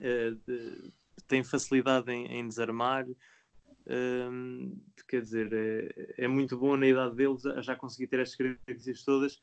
uh, 0.00 0.34
de, 0.48 0.92
tem 1.28 1.44
facilidade 1.44 2.10
em, 2.10 2.26
em 2.26 2.48
desarmar. 2.48 3.06
Um, 3.86 4.76
quer 5.06 5.20
dizer, 5.22 5.52
é, 5.52 6.24
é, 6.24 6.26
muito 6.26 6.58
bom 6.58 6.76
na 6.76 6.88
idade 6.88 7.14
dele 7.14 7.36
já, 7.60 7.76
conseguir 7.76 8.08
ter 8.08 8.18
estas 8.18 8.36
características 8.36 9.04
todas 9.04 9.40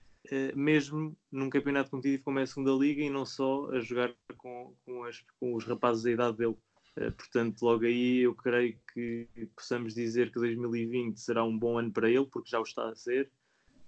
mesmo 0.56 1.18
num 1.32 1.50
campeonato 1.50 1.90
competitivo 1.90 2.24
como 2.24 2.40
é 2.40 2.44
a 2.44 2.48
segunda 2.48 2.72
liga 2.72 3.02
e 3.02 3.10
não 3.10 3.26
só 3.26 3.70
a 3.72 3.80
jogar 3.80 4.14
com, 4.38 4.76
com, 4.86 5.04
as, 5.04 5.22
com 5.40 5.56
os 5.56 5.66
rapazes 5.66 6.04
da 6.04 6.12
idade 6.12 6.38
dele. 6.38 6.58
Uh, 6.98 7.12
portanto, 7.14 7.62
logo 7.62 7.86
aí 7.86 8.20
eu 8.20 8.36
creio 8.36 8.78
que 8.94 9.28
possamos 9.56 9.94
dizer 9.94 10.30
que 10.30 10.40
2020 10.40 11.18
será 11.18 11.44
um 11.44 11.58
bom 11.58 11.78
ano 11.78 11.92
para 11.92 12.10
ele, 12.10 12.26
porque 12.26 12.50
já 12.50 12.60
o 12.60 12.64
está 12.64 12.90
a 12.90 12.96
ser, 12.96 13.32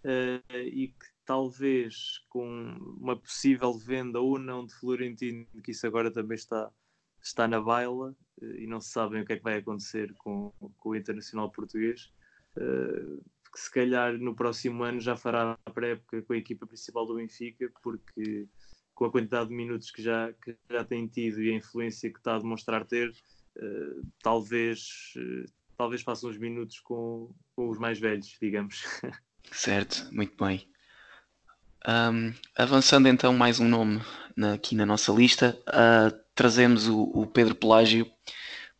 uh, 0.06 0.58
e 0.58 0.88
que 0.88 1.06
talvez 1.26 2.24
com 2.30 2.48
uma 3.00 3.17
possível 3.17 3.74
venda 3.78 4.22
ou 4.22 4.39
não 4.39 4.65
de 4.65 4.74
Florentino, 4.76 5.46
que 5.63 5.72
isso 5.72 5.86
agora 5.86 6.12
também 6.12 6.36
está, 6.36 6.72
está 7.22 7.48
na 7.48 7.60
baila, 7.60 8.15
e 8.41 8.65
não 8.65 8.80
se 8.80 8.89
sabem 8.89 9.22
o 9.22 9.26
que 9.26 9.34
é 9.34 9.38
que 9.38 9.43
vai 9.43 9.58
acontecer 9.58 10.13
com, 10.15 10.54
com 10.78 10.89
o 10.89 10.96
internacional 10.96 11.52
português 11.52 12.12
que 13.54 13.60
se 13.60 13.72
calhar 13.72 14.18
no 14.18 14.36
próximo 14.36 14.84
ano 14.84 15.00
já 15.00 15.16
fará 15.16 15.58
a 15.63 15.72
pré-época 15.72 16.24
com 16.24 16.34
a 16.34 16.38
equipa 16.38 16.66
principal 16.66 17.06
do 17.06 17.16
Benfica, 17.16 17.72
porque 17.84 18.48
com 18.96 19.06
a 19.06 19.12
quantidade 19.12 19.50
de 19.50 19.56
minutos 19.56 19.92
que 19.92 20.02
já, 20.02 20.34
que 20.34 20.58
já 20.70 20.84
tem 20.84 21.08
tido 21.08 21.42
e 21.42 21.52
a 21.52 21.56
influência 21.56 22.12
que 22.12 22.18
está 22.18 22.36
a 22.36 22.39
demonstrar 22.39 22.84
ter, 22.86 23.10
uh, 23.10 24.08
talvez, 24.22 25.13
uh, 25.18 25.46
talvez 25.78 26.02
faça 26.02 26.28
uns 26.28 26.38
minutos 26.38 26.80
com, 26.80 27.34
com 27.56 27.70
os 27.70 27.78
mais 27.78 28.00
velhos, 28.00 28.36
digamos. 28.42 28.84
Certo, 29.52 30.08
muito 30.12 30.36
bem. 30.44 30.68
Um, 31.88 32.34
avançando 32.56 33.08
então 33.08 33.34
mais 33.34 33.60
um 33.60 33.68
nome 33.68 34.02
na, 34.36 34.54
aqui 34.54 34.74
na 34.74 34.86
nossa 34.86 35.12
lista, 35.12 35.60
uh, 35.68 36.18
trazemos 36.34 36.88
o, 36.88 37.04
o 37.04 37.28
Pedro 37.28 37.54
Pelágio, 37.54 38.10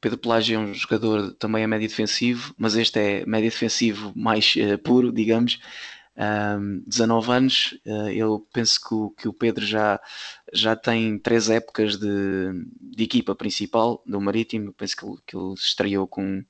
Pedro 0.04 0.18
Pelágio 0.18 0.58
é 0.58 0.60
um 0.60 0.74
jogador 0.74 1.34
também 1.36 1.64
a 1.64 1.68
médio 1.68 1.88
defensivo, 1.88 2.54
mas 2.58 2.76
este 2.76 3.00
é 3.00 3.26
médio 3.26 3.50
defensivo 3.50 4.12
mais 4.14 4.54
uh, 4.58 4.78
puro, 4.78 5.14
digamos. 5.14 5.62
Um, 6.18 6.84
19 6.86 7.32
anos, 7.32 7.80
uh, 7.86 8.10
eu 8.10 8.46
penso 8.52 8.82
que 8.82 8.94
o, 8.94 9.10
que 9.12 9.28
o, 9.30 9.34
Pedro 9.34 9.66
já, 9.66 10.02
já 10.52 10.76
tem 10.76 11.18
três 11.18 11.50
épocas 11.50 11.96
de, 11.98 12.52
de 12.82 13.02
equipa 13.02 13.34
principal 13.34 14.04
do 14.06 14.20
Marítimo. 14.20 14.74
penso 14.74 14.98
que 14.98 15.06
ele, 15.06 15.16
que 15.26 15.38
ele 15.38 15.56
se 15.56 15.68
estreou 15.68 16.06
com, 16.06 16.44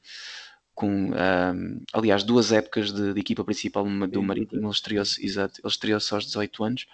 com 0.74 1.12
um, 1.12 1.82
aliás, 1.94 2.24
duas 2.24 2.52
épocas 2.52 2.92
de, 2.92 3.13
de 3.13 3.20
equipa 3.20 3.46
principal 3.46 3.84
do 3.84 4.24
Marítimo. 4.24 4.62
Ele 4.62 4.72
estreou-se 4.72 5.24
estreou 5.63 6.00
aos 6.12 6.26
18 6.26 6.63
anos. 6.63 6.88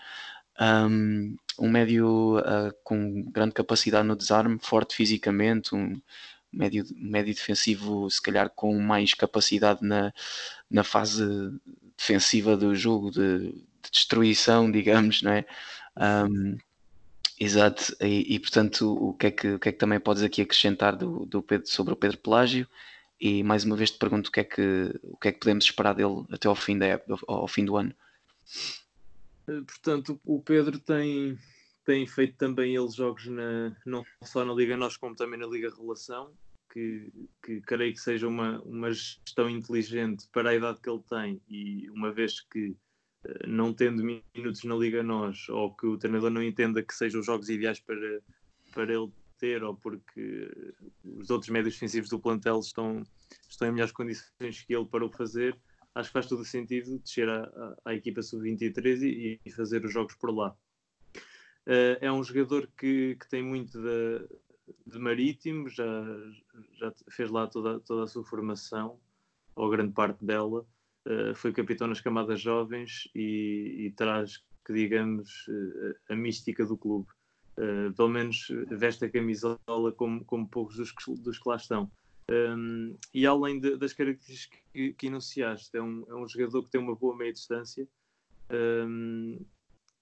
Um, 0.60 1.38
um 1.58 1.69
médio 1.69 2.38
uh, 2.39 2.74
com 2.84 3.24
grande 3.32 3.54
capacidade 3.54 4.06
no 4.06 4.15
desarme, 4.17 4.60
forte 4.62 4.93
fisicamente, 4.93 5.74
um, 5.74 6.02
médio, 6.51 6.85
médio 6.95 7.33
defensivo, 7.33 8.09
se 8.09 8.21
calhar 8.21 8.49
com 8.49 8.77
mais 8.79 9.13
capacidade 9.13 9.79
na, 9.81 10.13
na 10.69 10.83
fase 10.83 11.23
defensiva 11.97 12.55
do 12.55 12.75
jogo, 12.75 13.12
de, 13.12 13.51
de 13.51 13.91
destruição, 13.91 14.69
digamos, 14.71 15.21
não 15.21 15.31
é? 15.31 15.45
Um, 15.97 16.57
exato, 17.39 17.95
e, 18.01 18.35
e, 18.35 18.39
portanto, 18.39 18.93
o 18.93 19.13
que, 19.13 19.27
é 19.27 19.31
que, 19.31 19.47
o 19.53 19.59
que 19.59 19.69
é 19.69 19.71
que 19.71 19.77
também 19.77 19.99
podes 19.99 20.23
aqui 20.23 20.41
acrescentar 20.41 20.95
do, 20.95 21.25
do 21.25 21.41
Pedro, 21.41 21.67
sobre 21.67 21.93
o 21.93 21.97
Pedro 21.97 22.17
Pelágio? 22.17 22.67
E 23.19 23.43
mais 23.43 23.65
uma 23.65 23.75
vez 23.75 23.91
te 23.91 23.97
pergunto 23.97 24.29
o 24.29 24.31
que 24.31 24.39
é 24.39 24.43
que, 24.45 24.97
o 25.03 25.17
que, 25.17 25.27
é 25.27 25.31
que 25.31 25.39
podemos 25.39 25.65
esperar 25.65 25.93
dele 25.93 26.25
até 26.31 26.47
ao 26.47 26.55
fim, 26.55 26.77
da 26.77 26.85
época, 26.85 27.21
ao 27.27 27.47
fim 27.49 27.65
do 27.65 27.75
ano. 27.75 27.93
Eh, 29.49 29.62
portanto, 29.62 30.19
o 30.23 30.41
Pedro 30.41 30.79
tem, 30.79 31.38
tem 31.89 32.06
feito 32.06 32.38
também 32.38 32.75
ele 32.75 32.91
jogos 32.91 33.25
na, 33.25 33.75
não 33.84 34.06
só 34.23 34.45
na 34.45 34.54
Liga 34.54 34.78
Nós, 34.78 34.95
como 34.95 35.15
também 35.15 35.39
na 35.39 35.47
Liga 35.47 35.73
Relação, 35.75 36.32
que, 36.71 37.12
que 37.43 37.62
creio 37.62 37.93
que 37.93 37.99
seja 37.99 38.28
uma, 38.28 38.62
uma 38.62 38.91
gestão 38.91 39.49
inteligente 39.49 40.28
para 40.32 40.52
a 40.52 40.56
idade 40.56 40.80
que 40.82 40.88
ele 40.88 41.02
tem 41.10 41.41
e 41.49 41.89
uma 41.89 42.12
vez 42.12 42.41
que 42.41 42.78
eh, 43.25 43.47
não 43.47 43.73
tendo 43.73 44.04
minutos 44.04 44.63
na 44.65 44.75
Liga 44.75 45.02
Nós 45.02 45.49
ou 45.49 45.75
que 45.75 45.88
o 45.88 45.97
treinador 45.97 46.30
não 46.30 46.43
entenda 46.43 46.84
que 46.84 46.93
sejam 46.93 47.21
os 47.21 47.25
jogos 47.25 47.49
ideais 47.49 47.80
para, 47.80 48.21
para 48.71 48.93
ele 48.93 49.12
ter 49.39 49.63
ou 49.63 49.75
porque 49.75 50.47
os 51.04 51.32
outros 51.32 51.49
médios 51.49 51.73
defensivos 51.73 52.12
do 52.12 52.19
plantel 52.19 52.60
estão, 52.60 53.02
estão 53.49 53.67
em 53.67 53.71
melhores 53.71 53.93
condições 53.93 54.62
que 54.62 54.75
ele 54.75 54.86
para 54.86 55.04
o 55.04 55.10
fazer, 55.10 55.60
acho 55.95 56.10
que 56.10 56.13
faz 56.13 56.28
todo 56.28 56.41
o 56.41 56.45
sentido 56.45 56.99
descer 56.99 57.28
à, 57.28 57.75
à 57.84 57.95
equipa 57.95 58.21
sub-23 58.21 59.02
e, 59.02 59.39
e, 59.43 59.52
fazer 59.52 59.84
os 59.84 59.91
jogos 59.91 60.13
por 60.13 60.30
lá. 60.30 60.56
Uh, 61.69 62.01
é 62.01 62.12
um 62.12 62.23
jogador 62.23 62.67
que, 62.75 63.15
que 63.15 63.29
tem 63.29 63.43
muito 63.43 63.79
de, 63.79 64.27
de 64.88 64.97
marítimo, 64.97 65.69
já, 65.69 65.86
já 66.73 66.91
fez 67.12 67.29
lá 67.29 67.45
toda, 67.45 67.79
toda 67.82 68.05
a 68.05 68.08
sua 68.08 68.23
formação, 68.23 68.99
ou 69.55 69.69
grande 69.69 69.93
parte 69.93 70.25
dela. 70.25 70.65
Uh, 71.05 71.36
foi 71.36 71.53
capitão 71.53 71.88
nas 71.88 72.01
camadas 72.01 72.41
jovens 72.41 73.08
e, 73.13 73.86
e 73.86 73.91
traz, 73.91 74.43
que 74.65 74.73
digamos, 74.73 75.47
uh, 75.47 75.95
a 76.10 76.15
mística 76.15 76.65
do 76.65 76.75
clube. 76.75 77.08
Uh, 77.55 77.93
pelo 77.93 78.10
menos 78.10 78.47
veste 78.71 79.05
a 79.05 79.10
camisola 79.10 79.60
como, 79.95 80.25
como 80.25 80.49
poucos 80.49 80.75
dos, 80.75 80.91
dos 81.19 81.38
que 81.38 81.49
lá 81.49 81.58
estão. 81.58 81.91
Um, 82.32 82.95
e 83.13 83.27
além 83.27 83.60
de, 83.60 83.75
das 83.75 83.93
características 83.93 84.60
que, 84.73 84.93
que 84.93 85.08
enunciaste, 85.08 85.77
é 85.77 85.82
um, 85.82 86.03
é 86.08 86.15
um 86.15 86.27
jogador 86.27 86.63
que 86.63 86.71
tem 86.71 86.82
uma 86.82 86.95
boa 86.95 87.15
meia 87.15 87.34
distância, 87.34 87.88
um, 88.51 89.39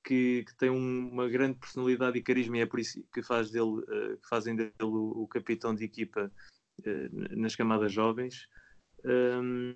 que, 0.08 0.46
que 0.46 0.56
tem 0.56 0.70
um, 0.70 1.10
uma 1.12 1.28
grande 1.28 1.60
personalidade 1.60 2.18
e 2.18 2.24
carisma 2.24 2.58
e 2.58 2.62
é 2.62 2.66
por 2.66 2.80
isso 2.80 3.04
que, 3.14 3.22
faz 3.22 3.52
dele, 3.52 3.66
uh, 3.66 4.18
que 4.18 4.30
fazem 4.30 4.56
dele 4.56 4.72
o, 4.82 5.24
o, 5.24 5.28
capitão 5.28 5.76
de 5.76 5.84
equipa 5.84 6.32
uh, 6.80 7.36
nas 7.38 7.58
camadas 7.58 7.92
jovens. 7.92 8.48
Um, 9.04 9.76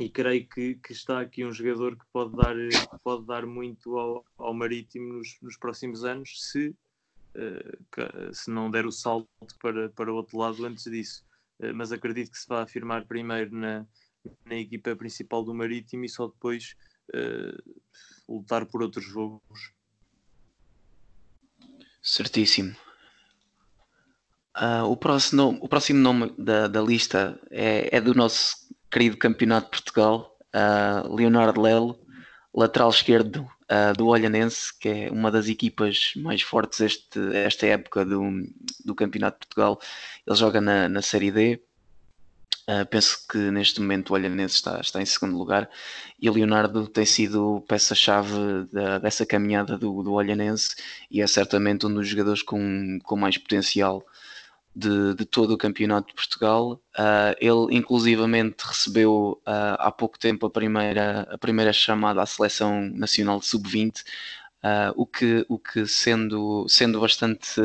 e 0.00 0.10
creio 0.10 0.48
que, 0.48 0.74
que, 0.74 0.92
está 0.92 1.20
aqui 1.20 1.44
um 1.44 1.52
jogador 1.52 1.96
que 1.96 2.04
pode 2.12 2.34
dar, 2.34 2.56
pode 3.04 3.24
dar 3.26 3.46
muito 3.46 3.96
ao, 3.96 4.24
ao 4.36 4.52
Marítimo 4.52 5.14
nos, 5.14 5.38
nos, 5.40 5.56
próximos 5.56 6.04
anos, 6.04 6.50
se, 6.50 6.74
uh, 7.36 8.34
se 8.34 8.50
não 8.50 8.68
der 8.68 8.86
o 8.86 8.90
salto 8.90 9.28
para, 9.62 9.88
para 9.90 10.12
o 10.12 10.16
outro 10.16 10.36
lado 10.36 10.66
antes 10.66 10.90
disso. 10.90 11.24
Uh, 11.60 11.72
mas 11.72 11.92
acredito 11.92 12.32
que 12.32 12.38
se 12.38 12.48
vai 12.48 12.62
afirmar 12.62 13.06
primeiro 13.06 13.54
na, 13.54 13.86
na 14.44 14.56
equipa 14.56 14.96
principal 14.96 15.44
do 15.44 15.54
Marítimo 15.54 16.04
e 16.04 16.08
só 16.08 16.26
depois 16.26 16.74
lutar 18.28 18.66
por 18.66 18.82
outros 18.82 19.04
jogos. 19.04 19.72
Certíssimo. 22.02 22.74
Uh, 24.56 24.84
o, 24.84 24.96
próximo, 24.96 25.58
o 25.60 25.68
próximo 25.68 25.98
nome 25.98 26.32
da, 26.38 26.68
da 26.68 26.80
lista 26.80 27.40
é, 27.50 27.96
é, 27.96 28.00
do 28.00 28.14
nosso 28.14 28.56
querido 28.88 29.16
Campeonato 29.16 29.66
de 29.66 29.82
Portugal, 29.82 30.38
uh, 30.54 31.12
Leonardo 31.12 31.60
Lelo, 31.60 31.98
lateral 32.54 32.90
esquerdo 32.90 33.38
uh, 33.38 33.92
do 33.96 34.06
Olhanense, 34.06 34.72
que 34.78 34.88
é 34.88 35.10
uma 35.10 35.28
das 35.28 35.48
equipas 35.48 36.12
mais 36.16 36.40
fortes 36.40 36.80
este, 36.80 37.18
esta 37.34 37.66
época 37.66 38.04
do, 38.04 38.22
do 38.84 38.94
Campeonato 38.94 39.40
de 39.40 39.46
Portugal. 39.48 39.80
Ele 40.24 40.36
joga 40.36 40.60
na, 40.60 40.88
na 40.88 41.02
Série 41.02 41.32
D, 41.32 41.60
Uh, 42.68 42.86
penso 42.86 43.18
que 43.28 43.36
neste 43.50 43.80
momento 43.80 44.10
o 44.10 44.14
Olhanense 44.14 44.54
está, 44.54 44.80
está 44.80 45.02
em 45.02 45.04
segundo 45.04 45.36
lugar 45.36 45.68
e 46.18 46.30
Leonardo 46.30 46.88
tem 46.88 47.04
sido 47.04 47.62
peça-chave 47.68 48.32
dessa 49.02 49.26
caminhada 49.26 49.76
do, 49.76 50.02
do 50.02 50.12
Olhanense 50.14 50.74
e 51.10 51.20
é 51.20 51.26
certamente 51.26 51.84
um 51.84 51.92
dos 51.92 52.08
jogadores 52.08 52.42
com, 52.42 52.98
com 53.02 53.16
mais 53.16 53.36
potencial 53.36 54.02
de, 54.74 55.14
de 55.14 55.24
todo 55.24 55.52
o 55.54 55.58
campeonato 55.58 56.08
de 56.08 56.14
Portugal. 56.14 56.80
Uh, 56.98 57.36
ele 57.38 57.76
inclusivamente 57.76 58.64
recebeu 58.64 59.40
uh, 59.46 59.76
há 59.78 59.92
pouco 59.92 60.18
tempo 60.18 60.46
a 60.46 60.50
primeira, 60.50 61.28
a 61.30 61.38
primeira 61.38 61.72
chamada 61.72 62.22
à 62.22 62.26
seleção 62.26 62.80
nacional 62.90 63.38
de 63.38 63.46
sub-20 63.46 64.02
Uh, 64.64 64.94
o 64.96 65.04
que, 65.04 65.44
o 65.46 65.58
que 65.58 65.86
sendo, 65.86 66.64
sendo 66.70 66.98
bastante 66.98 67.60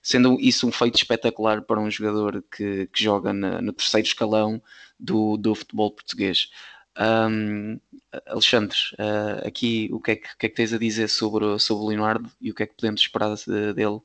sendo 0.00 0.38
isso 0.38 0.64
um 0.64 0.70
feito 0.70 0.94
espetacular 0.94 1.60
para 1.62 1.80
um 1.80 1.90
jogador 1.90 2.44
que, 2.48 2.86
que 2.86 3.02
joga 3.02 3.32
na, 3.32 3.60
no 3.60 3.72
terceiro 3.72 4.06
escalão 4.06 4.62
do, 4.96 5.36
do 5.36 5.56
futebol 5.56 5.90
português. 5.90 6.48
Um, 6.96 7.80
Alexandre, 8.26 8.78
uh, 8.92 9.44
aqui 9.44 9.88
o 9.92 9.98
que, 10.00 10.12
é 10.12 10.16
que, 10.16 10.28
que, 10.38 10.46
é 10.46 10.48
que 10.48 10.54
tens 10.54 10.72
a 10.72 10.78
dizer 10.78 11.08
sobre, 11.08 11.58
sobre 11.58 11.84
o 11.84 11.88
Leonardo 11.88 12.30
e 12.40 12.52
o 12.52 12.54
que 12.54 12.62
é 12.62 12.66
que 12.66 12.76
podemos 12.76 13.00
esperar 13.00 13.34
dele 13.74 14.00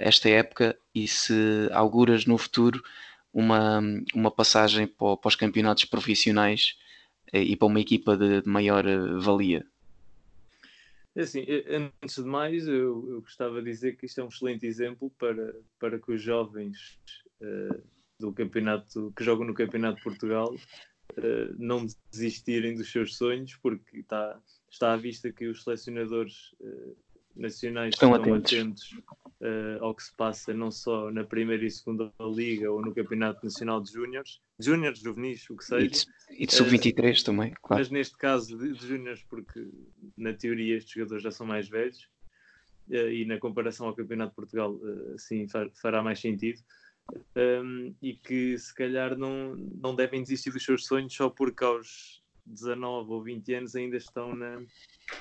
esta 0.00 0.28
época 0.28 0.76
e 0.94 1.06
se 1.06 1.68
auguras 1.72 2.26
no 2.26 2.36
futuro 2.36 2.82
uma, 3.32 3.80
uma 4.12 4.30
passagem 4.30 4.88
para, 4.88 5.16
para 5.16 5.28
os 5.28 5.36
campeonatos 5.36 5.84
profissionais 5.84 6.76
e 7.32 7.54
para 7.54 7.66
uma 7.66 7.80
equipa 7.80 8.16
de, 8.16 8.42
de 8.42 8.48
maior 8.48 8.84
valia. 9.20 9.64
É 11.16 11.22
assim, 11.22 11.44
antes 12.02 12.16
de 12.16 12.28
mais, 12.28 12.66
eu, 12.66 13.08
eu, 13.10 13.20
gostava 13.20 13.60
de 13.60 13.70
dizer 13.70 13.96
que 13.96 14.06
isto 14.06 14.20
é 14.20 14.24
um 14.24 14.28
excelente 14.28 14.66
exemplo 14.66 15.10
para, 15.18 15.54
para 15.78 15.98
que 15.98 16.12
os 16.12 16.22
jovens 16.22 16.98
uh, 17.40 17.82
do 18.20 18.32
campeonato 18.32 19.12
que 19.16 19.24
jogam 19.24 19.46
no 19.46 19.54
Campeonato 19.54 19.96
de 19.96 20.04
Portugal 20.04 20.54
uh, 20.54 21.54
não 21.58 21.86
desistirem 22.10 22.76
dos 22.76 22.90
seus 22.90 23.16
sonhos, 23.16 23.56
porque 23.56 23.98
está, 23.98 24.40
está 24.70 24.92
à 24.92 24.96
vista 24.96 25.32
que 25.32 25.46
os 25.46 25.64
selecionadores 25.64 26.52
uh, 26.60 26.96
nacionais 27.34 27.94
estão, 27.94 28.14
estão 28.14 28.34
atentos, 28.34 28.52
atentos 28.52 29.27
uh, 29.40 29.82
ao 29.82 29.94
que 29.94 30.02
se 30.02 30.14
passa 30.14 30.52
não 30.52 30.70
só 30.70 31.10
na 31.10 31.24
primeira 31.24 31.64
e 31.64 31.70
segunda 31.70 32.12
liga 32.20 32.70
ou 32.70 32.80
no 32.82 32.94
campeonato 32.94 33.44
nacional 33.44 33.80
de 33.80 33.92
júniores, 33.92 34.40
júniores, 34.58 35.00
juvenis, 35.00 35.48
o 35.50 35.56
que 35.56 35.64
seja. 35.64 36.06
E 36.30 36.46
de, 36.46 36.54
sub-23 36.54 37.20
uh, 37.20 37.24
também, 37.24 37.54
claro. 37.62 37.80
Mas 37.80 37.90
neste 37.90 38.16
caso 38.16 38.56
de, 38.56 38.72
de 38.72 38.86
júniores, 38.86 39.22
porque 39.24 39.68
na 40.16 40.32
teoria 40.32 40.76
estes 40.76 40.92
jogadores 40.94 41.22
já 41.22 41.30
são 41.30 41.46
mais 41.46 41.68
velhos 41.68 42.08
uh, 42.90 43.10
e 43.10 43.24
na 43.24 43.38
comparação 43.38 43.86
ao 43.86 43.94
campeonato 43.94 44.30
de 44.30 44.36
Portugal, 44.36 44.78
sim, 45.16 45.46
fará 45.80 46.02
mais 46.02 46.20
sentido. 46.20 46.60
Um, 47.34 47.94
e 48.02 48.12
que 48.12 48.58
se 48.58 48.74
calhar 48.74 49.16
não, 49.16 49.56
não 49.56 49.94
devem 49.94 50.22
desistir 50.22 50.50
dos 50.50 50.62
seus 50.62 50.84
sonhos 50.84 51.14
só 51.14 51.30
porque 51.30 51.64
aos 51.64 52.22
19 52.44 53.10
ou 53.10 53.22
20 53.22 53.54
anos 53.54 53.74
ainda 53.74 53.96
estão 53.96 54.34
na, 54.34 54.62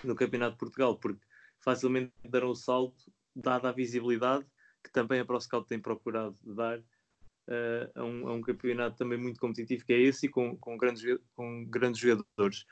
no 0.04 0.14
Campeonato 0.14 0.54
de 0.54 0.60
Portugal, 0.60 0.98
porque 0.98 1.26
facilmente 1.62 2.12
darão 2.26 2.50
o 2.50 2.56
salto, 2.56 3.12
dada 3.38 3.70
a 3.70 3.72
visibilidade 3.72 4.46
que 4.84 4.92
também 4.92 5.20
a 5.20 5.26
ProScout 5.26 5.68
tem 5.68 5.80
procurado 5.80 6.36
dar 6.44 6.80
uh, 6.80 7.92
a, 7.96 8.04
um, 8.04 8.28
a, 8.28 8.34
um, 8.34 8.42
campeonato 8.42 8.98
também 8.98 9.18
muito 9.18 9.40
competitivo 9.40 9.86
que 9.86 9.94
é 9.94 10.00
esse 10.00 10.26
e 10.26 10.30
com, 10.30 10.56
com, 10.58 10.78
grandes, 10.78 11.04
com 11.36 11.66
grandes 11.66 12.00
jogadores. 12.00 12.66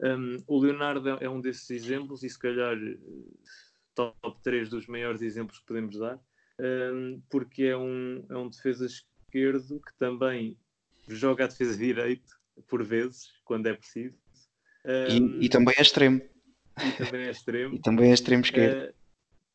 Um, 0.00 0.42
o 0.46 0.58
Leonardo 0.58 1.08
é 1.08 1.28
um 1.28 1.40
desses 1.40 1.70
exemplos 1.70 2.22
e 2.22 2.30
se 2.30 2.38
calhar 2.38 2.76
top 3.94 4.42
3 4.42 4.68
dos 4.68 4.86
maiores 4.86 5.22
exemplos 5.22 5.58
que 5.58 5.66
podemos 5.66 5.98
dar, 5.98 6.18
um, 6.58 7.22
porque 7.30 7.64
é 7.64 7.76
um, 7.76 8.24
é 8.30 8.36
um 8.36 8.48
defesa 8.48 8.86
esquerdo 8.86 9.80
que 9.80 9.94
também 9.98 10.56
joga 11.06 11.44
a 11.44 11.48
defesa 11.48 11.76
direito 11.76 12.38
por 12.66 12.82
vezes, 12.82 13.30
quando 13.44 13.66
é 13.66 13.74
preciso. 13.74 14.16
E, 15.08 15.44
e, 15.44 15.48
também 15.48 15.74
é 15.76 15.82
extremo 15.82 16.22
e 16.78 16.92
também 16.92 17.22
é 17.26 17.30
extremo. 17.30 17.74
e 17.74 17.78
também 17.80 18.10
é 18.10 18.14
extremo 18.14 18.42
esquerdo. 18.42 18.88
Uh, 18.88 18.94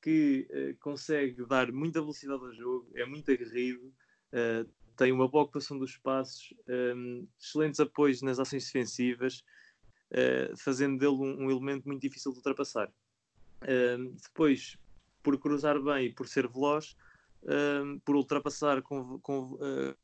que 0.05 0.47
uh, 0.51 0.77
consegue 0.81 1.43
dar 1.47 1.71
muita 1.71 1.99
velocidade 1.99 2.43
ao 2.43 2.53
jogo, 2.53 2.87
é 2.93 3.03
muito 3.07 3.31
aguerrido, 3.31 3.87
uh, 3.87 4.69
tem 4.95 5.11
uma 5.11 5.27
boa 5.27 5.45
ocupação 5.45 5.79
dos 5.79 5.89
espaços, 5.93 6.53
um, 6.95 7.27
excelentes 7.39 7.79
apoios 7.79 8.21
nas 8.21 8.37
ações 8.37 8.65
defensivas, 8.65 9.43
fazendo 10.57 10.99
dele 10.99 11.15
um, 11.15 11.45
um, 11.45 11.51
elemento 11.51 11.85
muito 11.85 12.01
difícil 12.01 12.31
de 12.31 12.37
ultrapassar. 12.37 12.89
depois, 14.23 14.77
por 15.21 15.37
cruzar 15.37 15.81
bem 15.81 16.05
e 16.05 16.13
por 16.13 16.27
ser 16.29 16.47
veloz, 16.47 16.95
um, 17.43 17.99
por 18.05 18.15
ultrapassar 18.15 18.81
com, 18.81 19.19
com, 19.19 19.57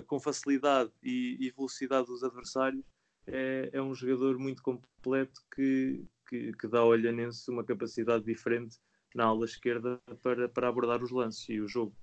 com 0.05 0.19
facilidade 0.19 0.91
e, 1.01 1.37
e, 1.39 1.51
velocidade 1.51 2.07
dos 2.07 2.21
adversários, 2.21 2.83
é, 3.27 3.69
é 3.71 3.81
um 3.81 3.93
jogador 3.93 4.37
muito 4.37 4.61
completo 4.61 5.39
que, 5.55 6.03
que, 6.27 6.51
que 6.51 6.67
dá 6.67 6.79
ao 6.79 6.89
Olhanense 6.89 7.49
uma 7.49 7.63
capacidade 7.63 8.25
diferente 8.25 8.77
na 9.15 9.25
ala 9.25 9.45
esquerda 9.45 9.99
para, 10.21 10.47
para 10.49 10.67
abordar 10.67 11.01
os 11.03 11.11
lances 11.11 11.47
e 11.49 11.59
o 11.59 11.67
jogo. 11.67 11.93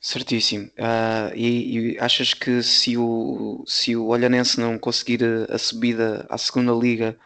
Certíssimo. 0.00 0.66
Uh, 0.78 1.34
e, 1.34 1.92
e, 1.94 1.98
achas 2.00 2.34
que 2.34 2.62
se 2.62 2.96
o, 2.96 3.62
se 3.66 3.94
o 3.94 4.06
Olhanense 4.06 4.58
não 4.58 4.76
conseguir 4.76 5.22
a, 5.24 5.54
a 5.54 5.58
subida 5.58 6.26
à 6.28 6.36
segunda 6.36 6.72
liga, 6.72 7.16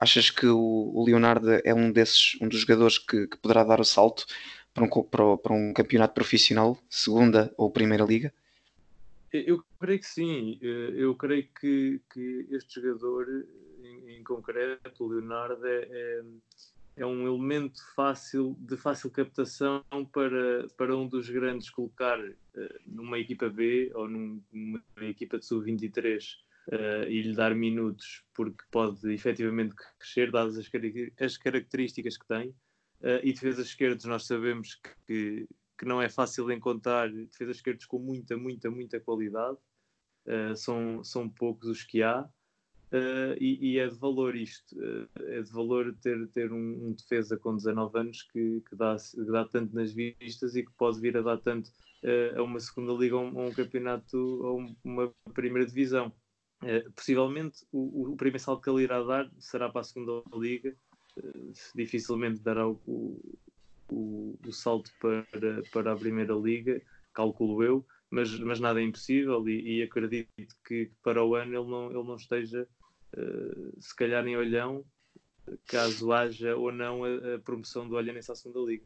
achas 0.00 0.30
que 0.30 0.46
o, 0.46 0.92
o, 0.94 1.04
Leonardo 1.04 1.50
é 1.62 1.74
um 1.74 1.92
desses, 1.92 2.38
um 2.40 2.48
dos 2.48 2.60
jogadores 2.60 2.98
que, 2.98 3.26
que 3.26 3.36
poderá 3.36 3.62
dar 3.64 3.80
o 3.80 3.84
salto 3.84 4.24
para 4.72 4.84
um, 4.84 4.88
para, 4.88 5.36
para 5.36 5.52
um 5.52 5.74
campeonato 5.74 6.14
profissional, 6.14 6.78
segunda 6.88 7.52
ou 7.56 7.70
primeira 7.70 8.04
liga? 8.04 8.32
Eu 9.32 9.62
creio 9.78 9.98
que 9.98 10.06
sim. 10.06 10.58
Eh, 10.62 10.92
eu 10.94 11.14
creio 11.14 11.48
que, 11.58 12.00
que 12.12 12.46
este 12.50 12.80
jogador 12.80 13.26
em, 13.82 14.16
em 14.16 14.24
concreto, 14.24 15.04
o 15.04 15.08
Leonardo, 15.08 15.66
é, 15.66 16.22
é, 16.96 17.06
um 17.06 17.26
elemento 17.26 17.80
fácil, 17.94 18.56
de 18.60 18.76
fácil 18.76 19.10
captação 19.10 19.82
para, 20.12 20.68
para 20.76 20.96
um 20.96 21.06
dos 21.08 21.28
grandes 21.28 21.70
colocar 21.70 22.18
uh, 22.20 22.34
numa 22.86 23.18
equipa 23.18 23.48
B 23.48 23.90
ou 23.94 24.08
num, 24.08 24.42
numa 24.52 24.82
equipa 25.00 25.38
de 25.38 25.46
sub-23 25.46 26.18
uh, 26.68 26.74
eh, 26.74 27.10
e 27.10 27.22
lhe 27.22 27.34
dar 27.34 27.54
minutos, 27.54 28.24
porque 28.34 28.62
pode 28.70 29.12
efetivamente 29.12 29.74
crescer, 29.98 30.30
dadas 30.30 30.58
as, 30.58 30.70
as 31.20 31.36
características 31.38 32.18
que 32.18 32.26
tem. 32.26 32.50
Uh, 33.00 33.18
e 33.24 33.32
defesas 33.32 33.66
esquerdas, 33.66 34.04
nós 34.04 34.26
sabemos 34.26 34.80
que, 35.06 35.48
que 35.76 35.84
não 35.84 36.00
é 36.00 36.08
fácil 36.08 36.50
encontrar 36.52 37.10
defesas 37.10 37.56
esquerdas 37.56 37.84
com 37.86 37.98
muita, 37.98 38.36
muita, 38.36 38.70
muita 38.70 39.00
qualidade. 39.00 39.58
São, 40.54 41.02
são 41.02 41.28
poucos 41.28 41.68
os 41.68 41.82
que 41.82 42.00
há. 42.00 42.24
Uh, 42.92 43.32
e, 43.40 43.72
e, 43.72 43.78
é 43.78 43.88
de 43.88 43.96
valor 43.96 44.36
isto, 44.36 44.76
uh, 44.78 45.08
é 45.28 45.40
de 45.40 45.50
valor 45.50 45.96
ter, 46.02 46.28
ter 46.28 46.52
um, 46.52 46.88
um 46.88 46.92
defesa 46.92 47.38
com 47.38 47.56
19 47.56 47.98
anos 47.98 48.22
que, 48.24 48.62
que, 48.68 48.76
dá, 48.76 48.94
que 48.96 49.24
dá 49.32 49.46
tanto 49.46 49.74
nas 49.74 49.94
vistas 49.94 50.54
e 50.54 50.62
que 50.62 50.70
pode 50.72 51.00
vir 51.00 51.16
a 51.16 51.22
dar 51.22 51.38
tanto 51.38 51.68
uh, 51.68 52.38
a 52.38 52.42
uma 52.42 52.60
segunda 52.60 52.92
liga 52.92 53.16
ou 53.16 53.24
um, 53.24 53.46
um, 53.46 53.50
campeonato 53.50 54.18
ou 54.18 54.66
uma 54.84 55.10
primeira 55.32 55.66
divisão. 55.66 56.12
possivelmente 56.94 57.64
o, 57.72 58.12
o, 58.12 58.16
primeiro 58.16 58.44
salto 58.44 58.60
que 58.60 58.68
ele 58.68 58.82
irá 58.82 59.02
dar 59.02 59.30
será 59.38 59.70
para 59.70 59.80
a 59.80 59.84
segunda 59.84 60.22
liga, 60.34 60.76
dificilmente 61.74 62.40
dará 62.40 62.68
o, 62.68 62.78
o, 63.90 64.38
o, 64.46 64.52
salto 64.52 64.90
para, 65.00 65.62
para 65.72 65.92
a 65.94 65.96
primeira 65.96 66.34
liga, 66.34 66.78
calculo 67.14 67.62
eu, 67.62 67.86
mas, 68.10 68.38
mas 68.40 68.60
nada 68.60 68.82
é 68.82 68.84
impossível 68.84 69.48
e, 69.48 69.78
e 69.78 69.82
acredito 69.82 70.54
que 70.62 70.90
para 71.02 71.24
o 71.24 71.34
ano 71.34 71.56
ele 71.56 71.70
não, 71.70 71.86
ele 71.86 72.06
não 72.06 72.16
esteja 72.16 72.68
eh, 73.16 73.72
se 73.78 73.94
calhar 73.94 74.26
em 74.26 74.36
Olhão, 74.36 74.84
caso 75.66 76.12
haja 76.12 76.56
ou 76.56 76.72
não 76.72 77.04
a, 77.04 77.36
a 77.36 77.38
promoção 77.38 77.88
do 77.88 77.96
Olhanense 77.96 78.30
à 78.30 78.34
segunda 78.34 78.60
Liga. 78.60 78.84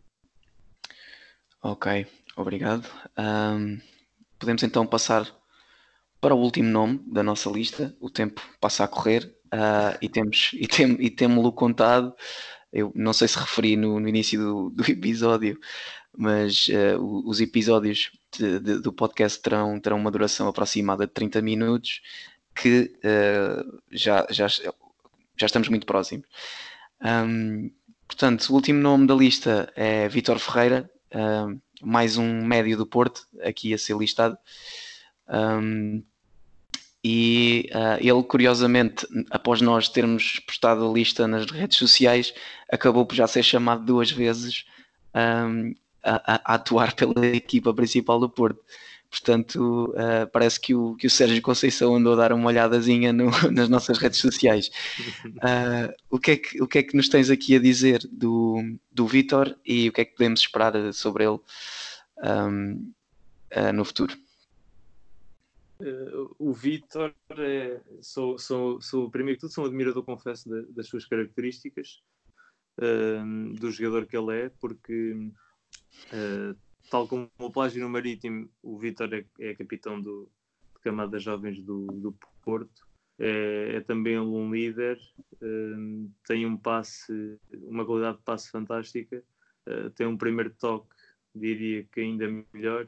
Ok, 1.62 2.06
obrigado. 2.36 2.86
Um, 3.18 3.80
podemos 4.38 4.62
então 4.62 4.86
passar 4.86 5.26
para 6.20 6.34
o 6.34 6.38
último 6.38 6.68
nome 6.68 7.02
da 7.06 7.22
nossa 7.22 7.50
lista. 7.50 7.96
O 8.00 8.10
tempo 8.10 8.40
passa 8.60 8.84
a 8.84 8.88
correr 8.88 9.36
uh, 9.46 9.96
e 10.00 10.08
temos 10.08 10.50
e, 10.58 10.66
tem, 10.66 10.92
e 11.00 11.10
temos-lo 11.10 11.52
contado. 11.52 12.14
Eu 12.72 12.92
não 12.94 13.12
sei 13.12 13.28
se 13.28 13.38
referi 13.38 13.76
no, 13.76 13.98
no 13.98 14.08
início 14.08 14.38
do, 14.38 14.70
do, 14.70 14.90
episódio, 14.90 15.58
mas 16.16 16.68
uh, 16.68 17.00
os 17.26 17.40
episódios 17.40 18.10
de, 18.36 18.60
de, 18.60 18.80
do 18.80 18.92
podcast 18.92 19.40
terão, 19.40 19.80
terão 19.80 19.98
uma 19.98 20.10
duração 20.10 20.46
aproximada 20.48 21.06
de 21.06 21.12
30 21.12 21.40
minutos 21.42 22.00
que 22.56 22.92
uh, 23.04 23.80
já, 23.92 24.26
já, 24.30 24.48
já 24.48 25.46
estamos 25.46 25.68
muito 25.68 25.86
próximos. 25.86 26.26
Um, 27.00 27.70
portanto, 28.08 28.48
o 28.50 28.54
último 28.54 28.80
nome 28.80 29.06
da 29.06 29.14
lista 29.14 29.72
é 29.76 30.08
Vitor 30.08 30.38
Ferreira, 30.38 30.90
um, 31.14 31.60
mais 31.82 32.16
um 32.16 32.44
médio 32.44 32.76
do 32.76 32.86
Porto, 32.86 33.26
aqui 33.42 33.74
a 33.74 33.78
ser 33.78 33.96
listado. 33.96 34.36
Um, 35.28 36.02
e 37.04 37.70
uh, 37.72 37.98
ele, 38.00 38.22
curiosamente, 38.24 39.06
após 39.30 39.60
nós 39.60 39.88
termos 39.88 40.40
postado 40.40 40.88
a 40.88 40.92
lista 40.92 41.28
nas 41.28 41.48
redes 41.48 41.78
sociais, 41.78 42.34
acabou 42.72 43.06
por 43.06 43.14
já 43.14 43.26
ser 43.28 43.44
chamado 43.44 43.84
duas 43.84 44.10
vezes 44.10 44.64
a, 45.14 46.50
a, 46.52 46.54
atuar 46.54 46.94
pela 46.94 47.26
equipa 47.26 47.72
principal 47.72 48.18
do 48.18 48.28
Porto. 48.28 48.60
Portanto, 49.16 49.94
uh, 49.94 50.30
parece 50.30 50.60
que 50.60 50.74
o, 50.74 50.94
que 50.94 51.06
o 51.06 51.10
Sérgio 51.10 51.40
Conceição 51.40 51.96
andou 51.96 52.12
a 52.12 52.16
dar 52.16 52.32
uma 52.34 52.48
olhadazinha 52.48 53.14
no, 53.14 53.30
nas 53.50 53.66
nossas 53.66 53.96
redes 53.96 54.20
sociais. 54.20 54.70
Uh, 55.24 55.90
o, 56.10 56.18
que 56.18 56.32
é 56.32 56.36
que, 56.36 56.62
o 56.62 56.68
que 56.68 56.78
é 56.78 56.82
que 56.82 56.94
nos 56.94 57.08
tens 57.08 57.30
aqui 57.30 57.56
a 57.56 57.58
dizer 57.58 58.06
do, 58.12 58.58
do 58.92 59.06
Vitor 59.06 59.56
e 59.64 59.88
o 59.88 59.92
que 59.92 60.02
é 60.02 60.04
que 60.04 60.12
podemos 60.12 60.40
esperar 60.40 60.92
sobre 60.92 61.24
ele 61.24 61.40
um, 62.22 62.92
uh, 63.56 63.72
no 63.72 63.84
futuro? 63.84 64.14
o 66.38 66.54
Vitor, 66.54 67.14
é, 67.36 67.78
sou, 68.00 68.38
sou, 68.38 68.80
sou, 68.80 69.10
primeiro 69.10 69.36
que 69.36 69.42
tudo, 69.42 69.52
sou 69.52 69.64
um 69.64 69.66
admirador, 69.66 70.02
confesso, 70.02 70.48
de, 70.48 70.72
das 70.72 70.88
suas 70.88 71.04
características, 71.04 72.02
do 73.58 73.70
jogador 73.70 74.06
que 74.06 74.16
ele 74.16 74.38
é, 74.38 74.48
porque 74.58 75.14
tal 76.90 77.06
como 77.08 77.30
o 77.38 77.50
Plágio 77.50 77.82
no 77.82 77.88
Marítimo, 77.88 78.48
o 78.62 78.78
Vitor 78.78 79.12
é, 79.12 79.24
é, 79.38 79.54
capitão 79.54 80.00
do, 80.00 80.28
de 80.74 80.82
Camada 80.82 81.18
Jovens 81.18 81.60
do, 81.60 81.86
do 81.86 82.16
Porto. 82.42 82.86
É, 83.18 83.76
é, 83.76 83.80
também 83.80 84.18
um 84.18 84.52
líder, 84.52 84.98
um, 85.40 86.10
tem 86.26 86.44
um 86.44 86.56
passe, 86.56 87.38
uma 87.52 87.84
qualidade 87.84 88.18
de 88.18 88.24
passe 88.24 88.50
fantástica, 88.50 89.22
uh, 89.66 89.90
tem 89.90 90.06
um 90.06 90.18
primeiro 90.18 90.50
toque 90.50 90.94
diria 91.36 91.84
que 91.84 92.00
ainda 92.00 92.26
melhor. 92.52 92.86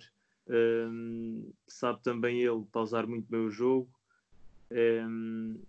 Um, 0.48 1.52
sabe 1.66 2.02
também 2.02 2.40
ele 2.40 2.64
pausar 2.72 3.06
muito 3.06 3.28
bem 3.30 3.40
o 3.40 3.50
jogo. 3.50 3.88
Um, 4.70 5.60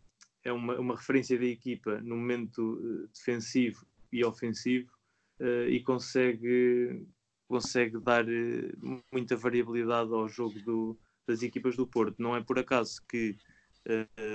é 0.43 0.51
uma, 0.51 0.79
uma 0.79 0.95
referência 0.95 1.37
da 1.37 1.45
equipa 1.45 1.99
no 2.01 2.15
momento 2.15 2.79
uh, 2.81 3.07
defensivo 3.13 3.85
e 4.11 4.23
ofensivo 4.23 4.91
uh, 5.39 5.67
e 5.67 5.81
consegue, 5.81 7.05
consegue 7.49 7.99
dar 7.99 8.23
uh, 8.25 9.03
muita 9.11 9.35
variabilidade 9.35 10.13
ao 10.13 10.29
jogo 10.29 10.57
do, 10.61 10.97
das 11.27 11.43
equipas 11.43 11.75
do 11.75 11.85
Porto. 11.85 12.15
Não 12.21 12.35
é 12.35 12.41
por 12.41 12.57
acaso 12.57 13.01
que 13.05 13.35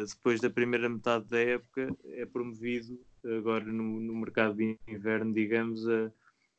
depois 0.09 0.40
da 0.40 0.50
primeira 0.50 0.88
metade 0.88 1.27
da 1.29 1.38
época 1.38 1.94
é 2.07 2.27
promovido 2.27 2.98
agora 3.24 3.64
no, 3.64 4.00
no 4.00 4.14
mercado 4.14 4.57
de 4.57 4.79
inverno, 4.88 5.33
digamos, 5.33 5.87
a, 5.88 6.12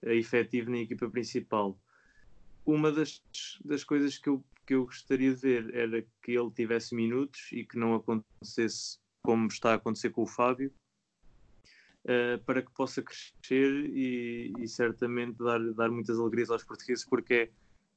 a 0.06 0.14
efetivo 0.14 0.72
na 0.72 0.80
equipa 0.80 1.10
principal. 1.10 1.78
Uma 2.66 2.92
das, 2.92 3.22
das 3.64 3.84
coisas 3.84 4.18
que 4.18 4.30
eu, 4.30 4.44
que 4.66 4.74
eu 4.74 4.86
gostaria 4.86 5.34
de 5.34 5.42
ver 5.42 5.76
era 5.76 6.06
que 6.24 6.32
ele 6.32 6.52
tivesse 6.52 6.96
minutos 6.96 7.50
e 7.52 7.64
que 7.64 7.78
não 7.78 7.96
acontecesse 7.96 8.98
como 9.22 9.48
está 9.48 9.72
a 9.72 9.76
acontecer 9.76 10.12
com 10.12 10.24
o 10.24 10.28
Fábio, 10.28 10.72
uh, 12.06 12.44
para 12.46 12.62
que 12.62 12.72
possa 12.72 13.02
crescer 13.02 13.86
e, 13.90 14.54
e, 14.60 14.68
certamente 14.68 15.38
dar, 15.38 15.60
dar 15.74 15.90
muitas 15.90 16.20
alegrias 16.20 16.50
aos 16.50 16.64
portugueses, 16.64 17.06
porque 17.06 17.34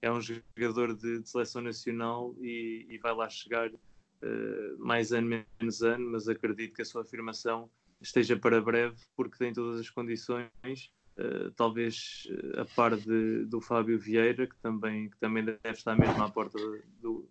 é, 0.02 0.06
é 0.08 0.12
um 0.12 0.20
jogador 0.20 0.94
de, 0.96 1.20
de 1.20 1.28
seleção 1.28 1.62
nacional 1.62 2.34
e, 2.40 2.86
e, 2.88 2.98
vai 2.98 3.14
lá 3.14 3.28
chegar 3.28 3.70
uh, 3.70 4.78
mais 4.78 5.12
ano, 5.12 5.44
menos 5.60 5.82
ano, 5.82 6.10
mas 6.10 6.28
acredito 6.28 6.74
que 6.74 6.82
a 6.82 6.86
sua 6.86 7.02
afirmação 7.02 7.70
esteja 8.00 8.36
para 8.36 8.60
breve, 8.60 8.96
porque 9.16 9.38
tem 9.38 9.52
todas 9.52 9.80
as 9.80 9.90
condições. 9.90 10.92
Uh, 11.18 11.50
talvez 11.56 12.28
a 12.56 12.64
par 12.64 12.96
de, 12.96 13.44
do 13.46 13.60
Fábio 13.60 13.98
Vieira, 13.98 14.46
que 14.46 14.56
também, 14.58 15.10
que 15.10 15.18
também 15.18 15.44
deve 15.44 15.58
estar 15.70 15.98
mesmo 15.98 16.22
à 16.22 16.30
porta 16.30 16.56
do, 17.00 17.28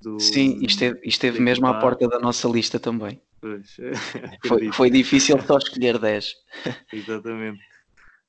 do 0.00 0.18
Sim, 0.18 0.58
esteve, 0.64 1.00
esteve 1.04 1.40
mesmo 1.40 1.66
à 1.66 1.78
porta 1.78 2.08
da 2.08 2.18
nossa 2.18 2.48
lista 2.48 2.78
também. 2.78 3.20
Pois, 3.40 3.76
foi, 4.46 4.72
foi 4.72 4.90
difícil 4.90 5.40
só 5.42 5.58
escolher 5.58 5.98
10. 5.98 6.34
Exatamente. 6.92 7.60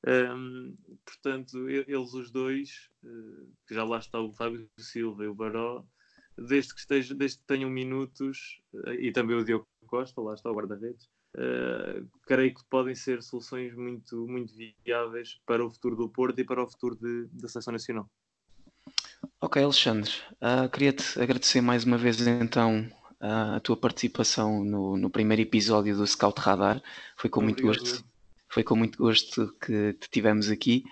Um, 0.06 0.76
portanto, 1.04 1.68
eles 1.68 2.12
os 2.14 2.30
dois, 2.30 2.90
uh, 3.04 3.48
que 3.66 3.74
já 3.74 3.84
lá 3.84 3.98
está 3.98 4.20
o 4.20 4.32
Fábio 4.32 4.68
Silva 4.78 5.24
e 5.24 5.28
o 5.28 5.34
Baró, 5.34 5.84
desde 6.36 6.74
que, 6.74 6.80
esteja, 6.80 7.14
desde 7.14 7.38
que 7.38 7.44
tenham 7.46 7.70
minutos, 7.70 8.60
uh, 8.74 8.92
e 8.94 9.12
também 9.12 9.36
o 9.36 9.44
Diogo 9.44 9.68
Costa, 9.86 10.20
lá 10.20 10.34
está 10.34 10.50
o 10.50 10.54
guarda-redes, 10.54 11.06
uh, 11.36 12.08
creio 12.26 12.54
que 12.54 12.64
podem 12.68 12.94
ser 12.94 13.22
soluções 13.22 13.74
muito, 13.74 14.26
muito 14.26 14.52
viáveis 14.84 15.40
para 15.46 15.64
o 15.64 15.70
futuro 15.70 15.94
do 15.94 16.08
Porto 16.08 16.40
e 16.40 16.44
para 16.44 16.64
o 16.64 16.68
futuro 16.68 16.96
de, 16.96 17.28
da 17.32 17.48
Seleção 17.48 17.72
Nacional. 17.72 18.10
Ok, 19.40 19.62
Alexandre, 19.62 20.10
queria-te 20.72 21.20
agradecer 21.20 21.60
mais 21.60 21.84
uma 21.84 21.98
vez 21.98 22.20
então 22.26 22.88
a 23.20 23.60
tua 23.60 23.76
participação 23.76 24.64
no, 24.64 24.96
no 24.96 25.10
primeiro 25.10 25.42
episódio 25.42 25.96
do 25.96 26.06
Scout 26.06 26.40
Radar. 26.40 26.82
Foi 27.16 27.30
com 27.30 27.40
muito 27.40 27.62
gosto. 27.62 28.04
Foi 28.48 28.62
com 28.62 28.76
muito 28.76 28.98
gosto 28.98 29.54
que 29.64 29.94
te 29.94 30.10
tivemos 30.10 30.50
aqui. 30.50 30.84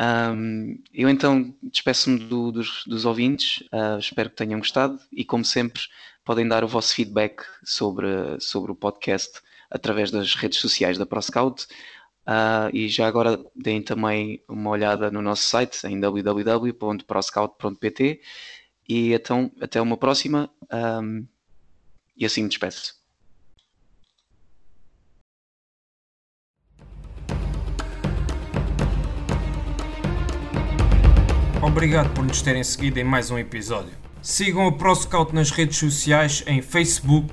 Um, 0.00 0.80
eu 0.94 1.08
então 1.08 1.52
despeço-me 1.62 2.20
do, 2.20 2.52
dos, 2.52 2.84
dos, 2.86 3.04
ouvintes, 3.04 3.64
uh, 3.72 3.98
espero 3.98 4.30
que 4.30 4.36
tenham 4.36 4.60
gostado 4.60 4.98
e, 5.12 5.24
como 5.24 5.44
sempre, 5.44 5.82
podem 6.24 6.46
dar 6.46 6.62
o 6.62 6.68
vosso 6.68 6.94
feedback 6.94 7.42
sobre, 7.64 8.06
sobre 8.38 8.70
o 8.70 8.76
podcast 8.76 9.40
através 9.68 10.12
das 10.12 10.34
redes 10.36 10.60
sociais 10.60 10.96
da 10.96 11.04
ProScout. 11.04 11.66
Uh, 12.28 12.68
e 12.74 12.88
já 12.90 13.08
agora 13.08 13.42
deem 13.56 13.80
também 13.80 14.44
uma 14.46 14.68
olhada 14.68 15.10
no 15.10 15.22
nosso 15.22 15.44
site 15.44 15.86
em 15.86 15.98
www.proscout.pt. 15.98 18.20
E 18.86 19.14
então, 19.14 19.50
até 19.62 19.80
uma 19.80 19.96
próxima. 19.96 20.50
Um, 20.70 21.26
e 22.14 22.26
assim 22.26 22.42
me 22.42 22.50
despeço. 22.50 22.98
Obrigado 31.62 32.12
por 32.12 32.24
nos 32.24 32.42
terem 32.42 32.62
seguido 32.62 32.98
em 32.98 33.04
mais 33.04 33.30
um 33.30 33.38
episódio. 33.38 33.96
Sigam 34.20 34.66
o 34.66 34.76
ProScout 34.76 35.34
nas 35.34 35.50
redes 35.50 35.78
sociais 35.78 36.44
em 36.46 36.60
Facebook, 36.60 37.32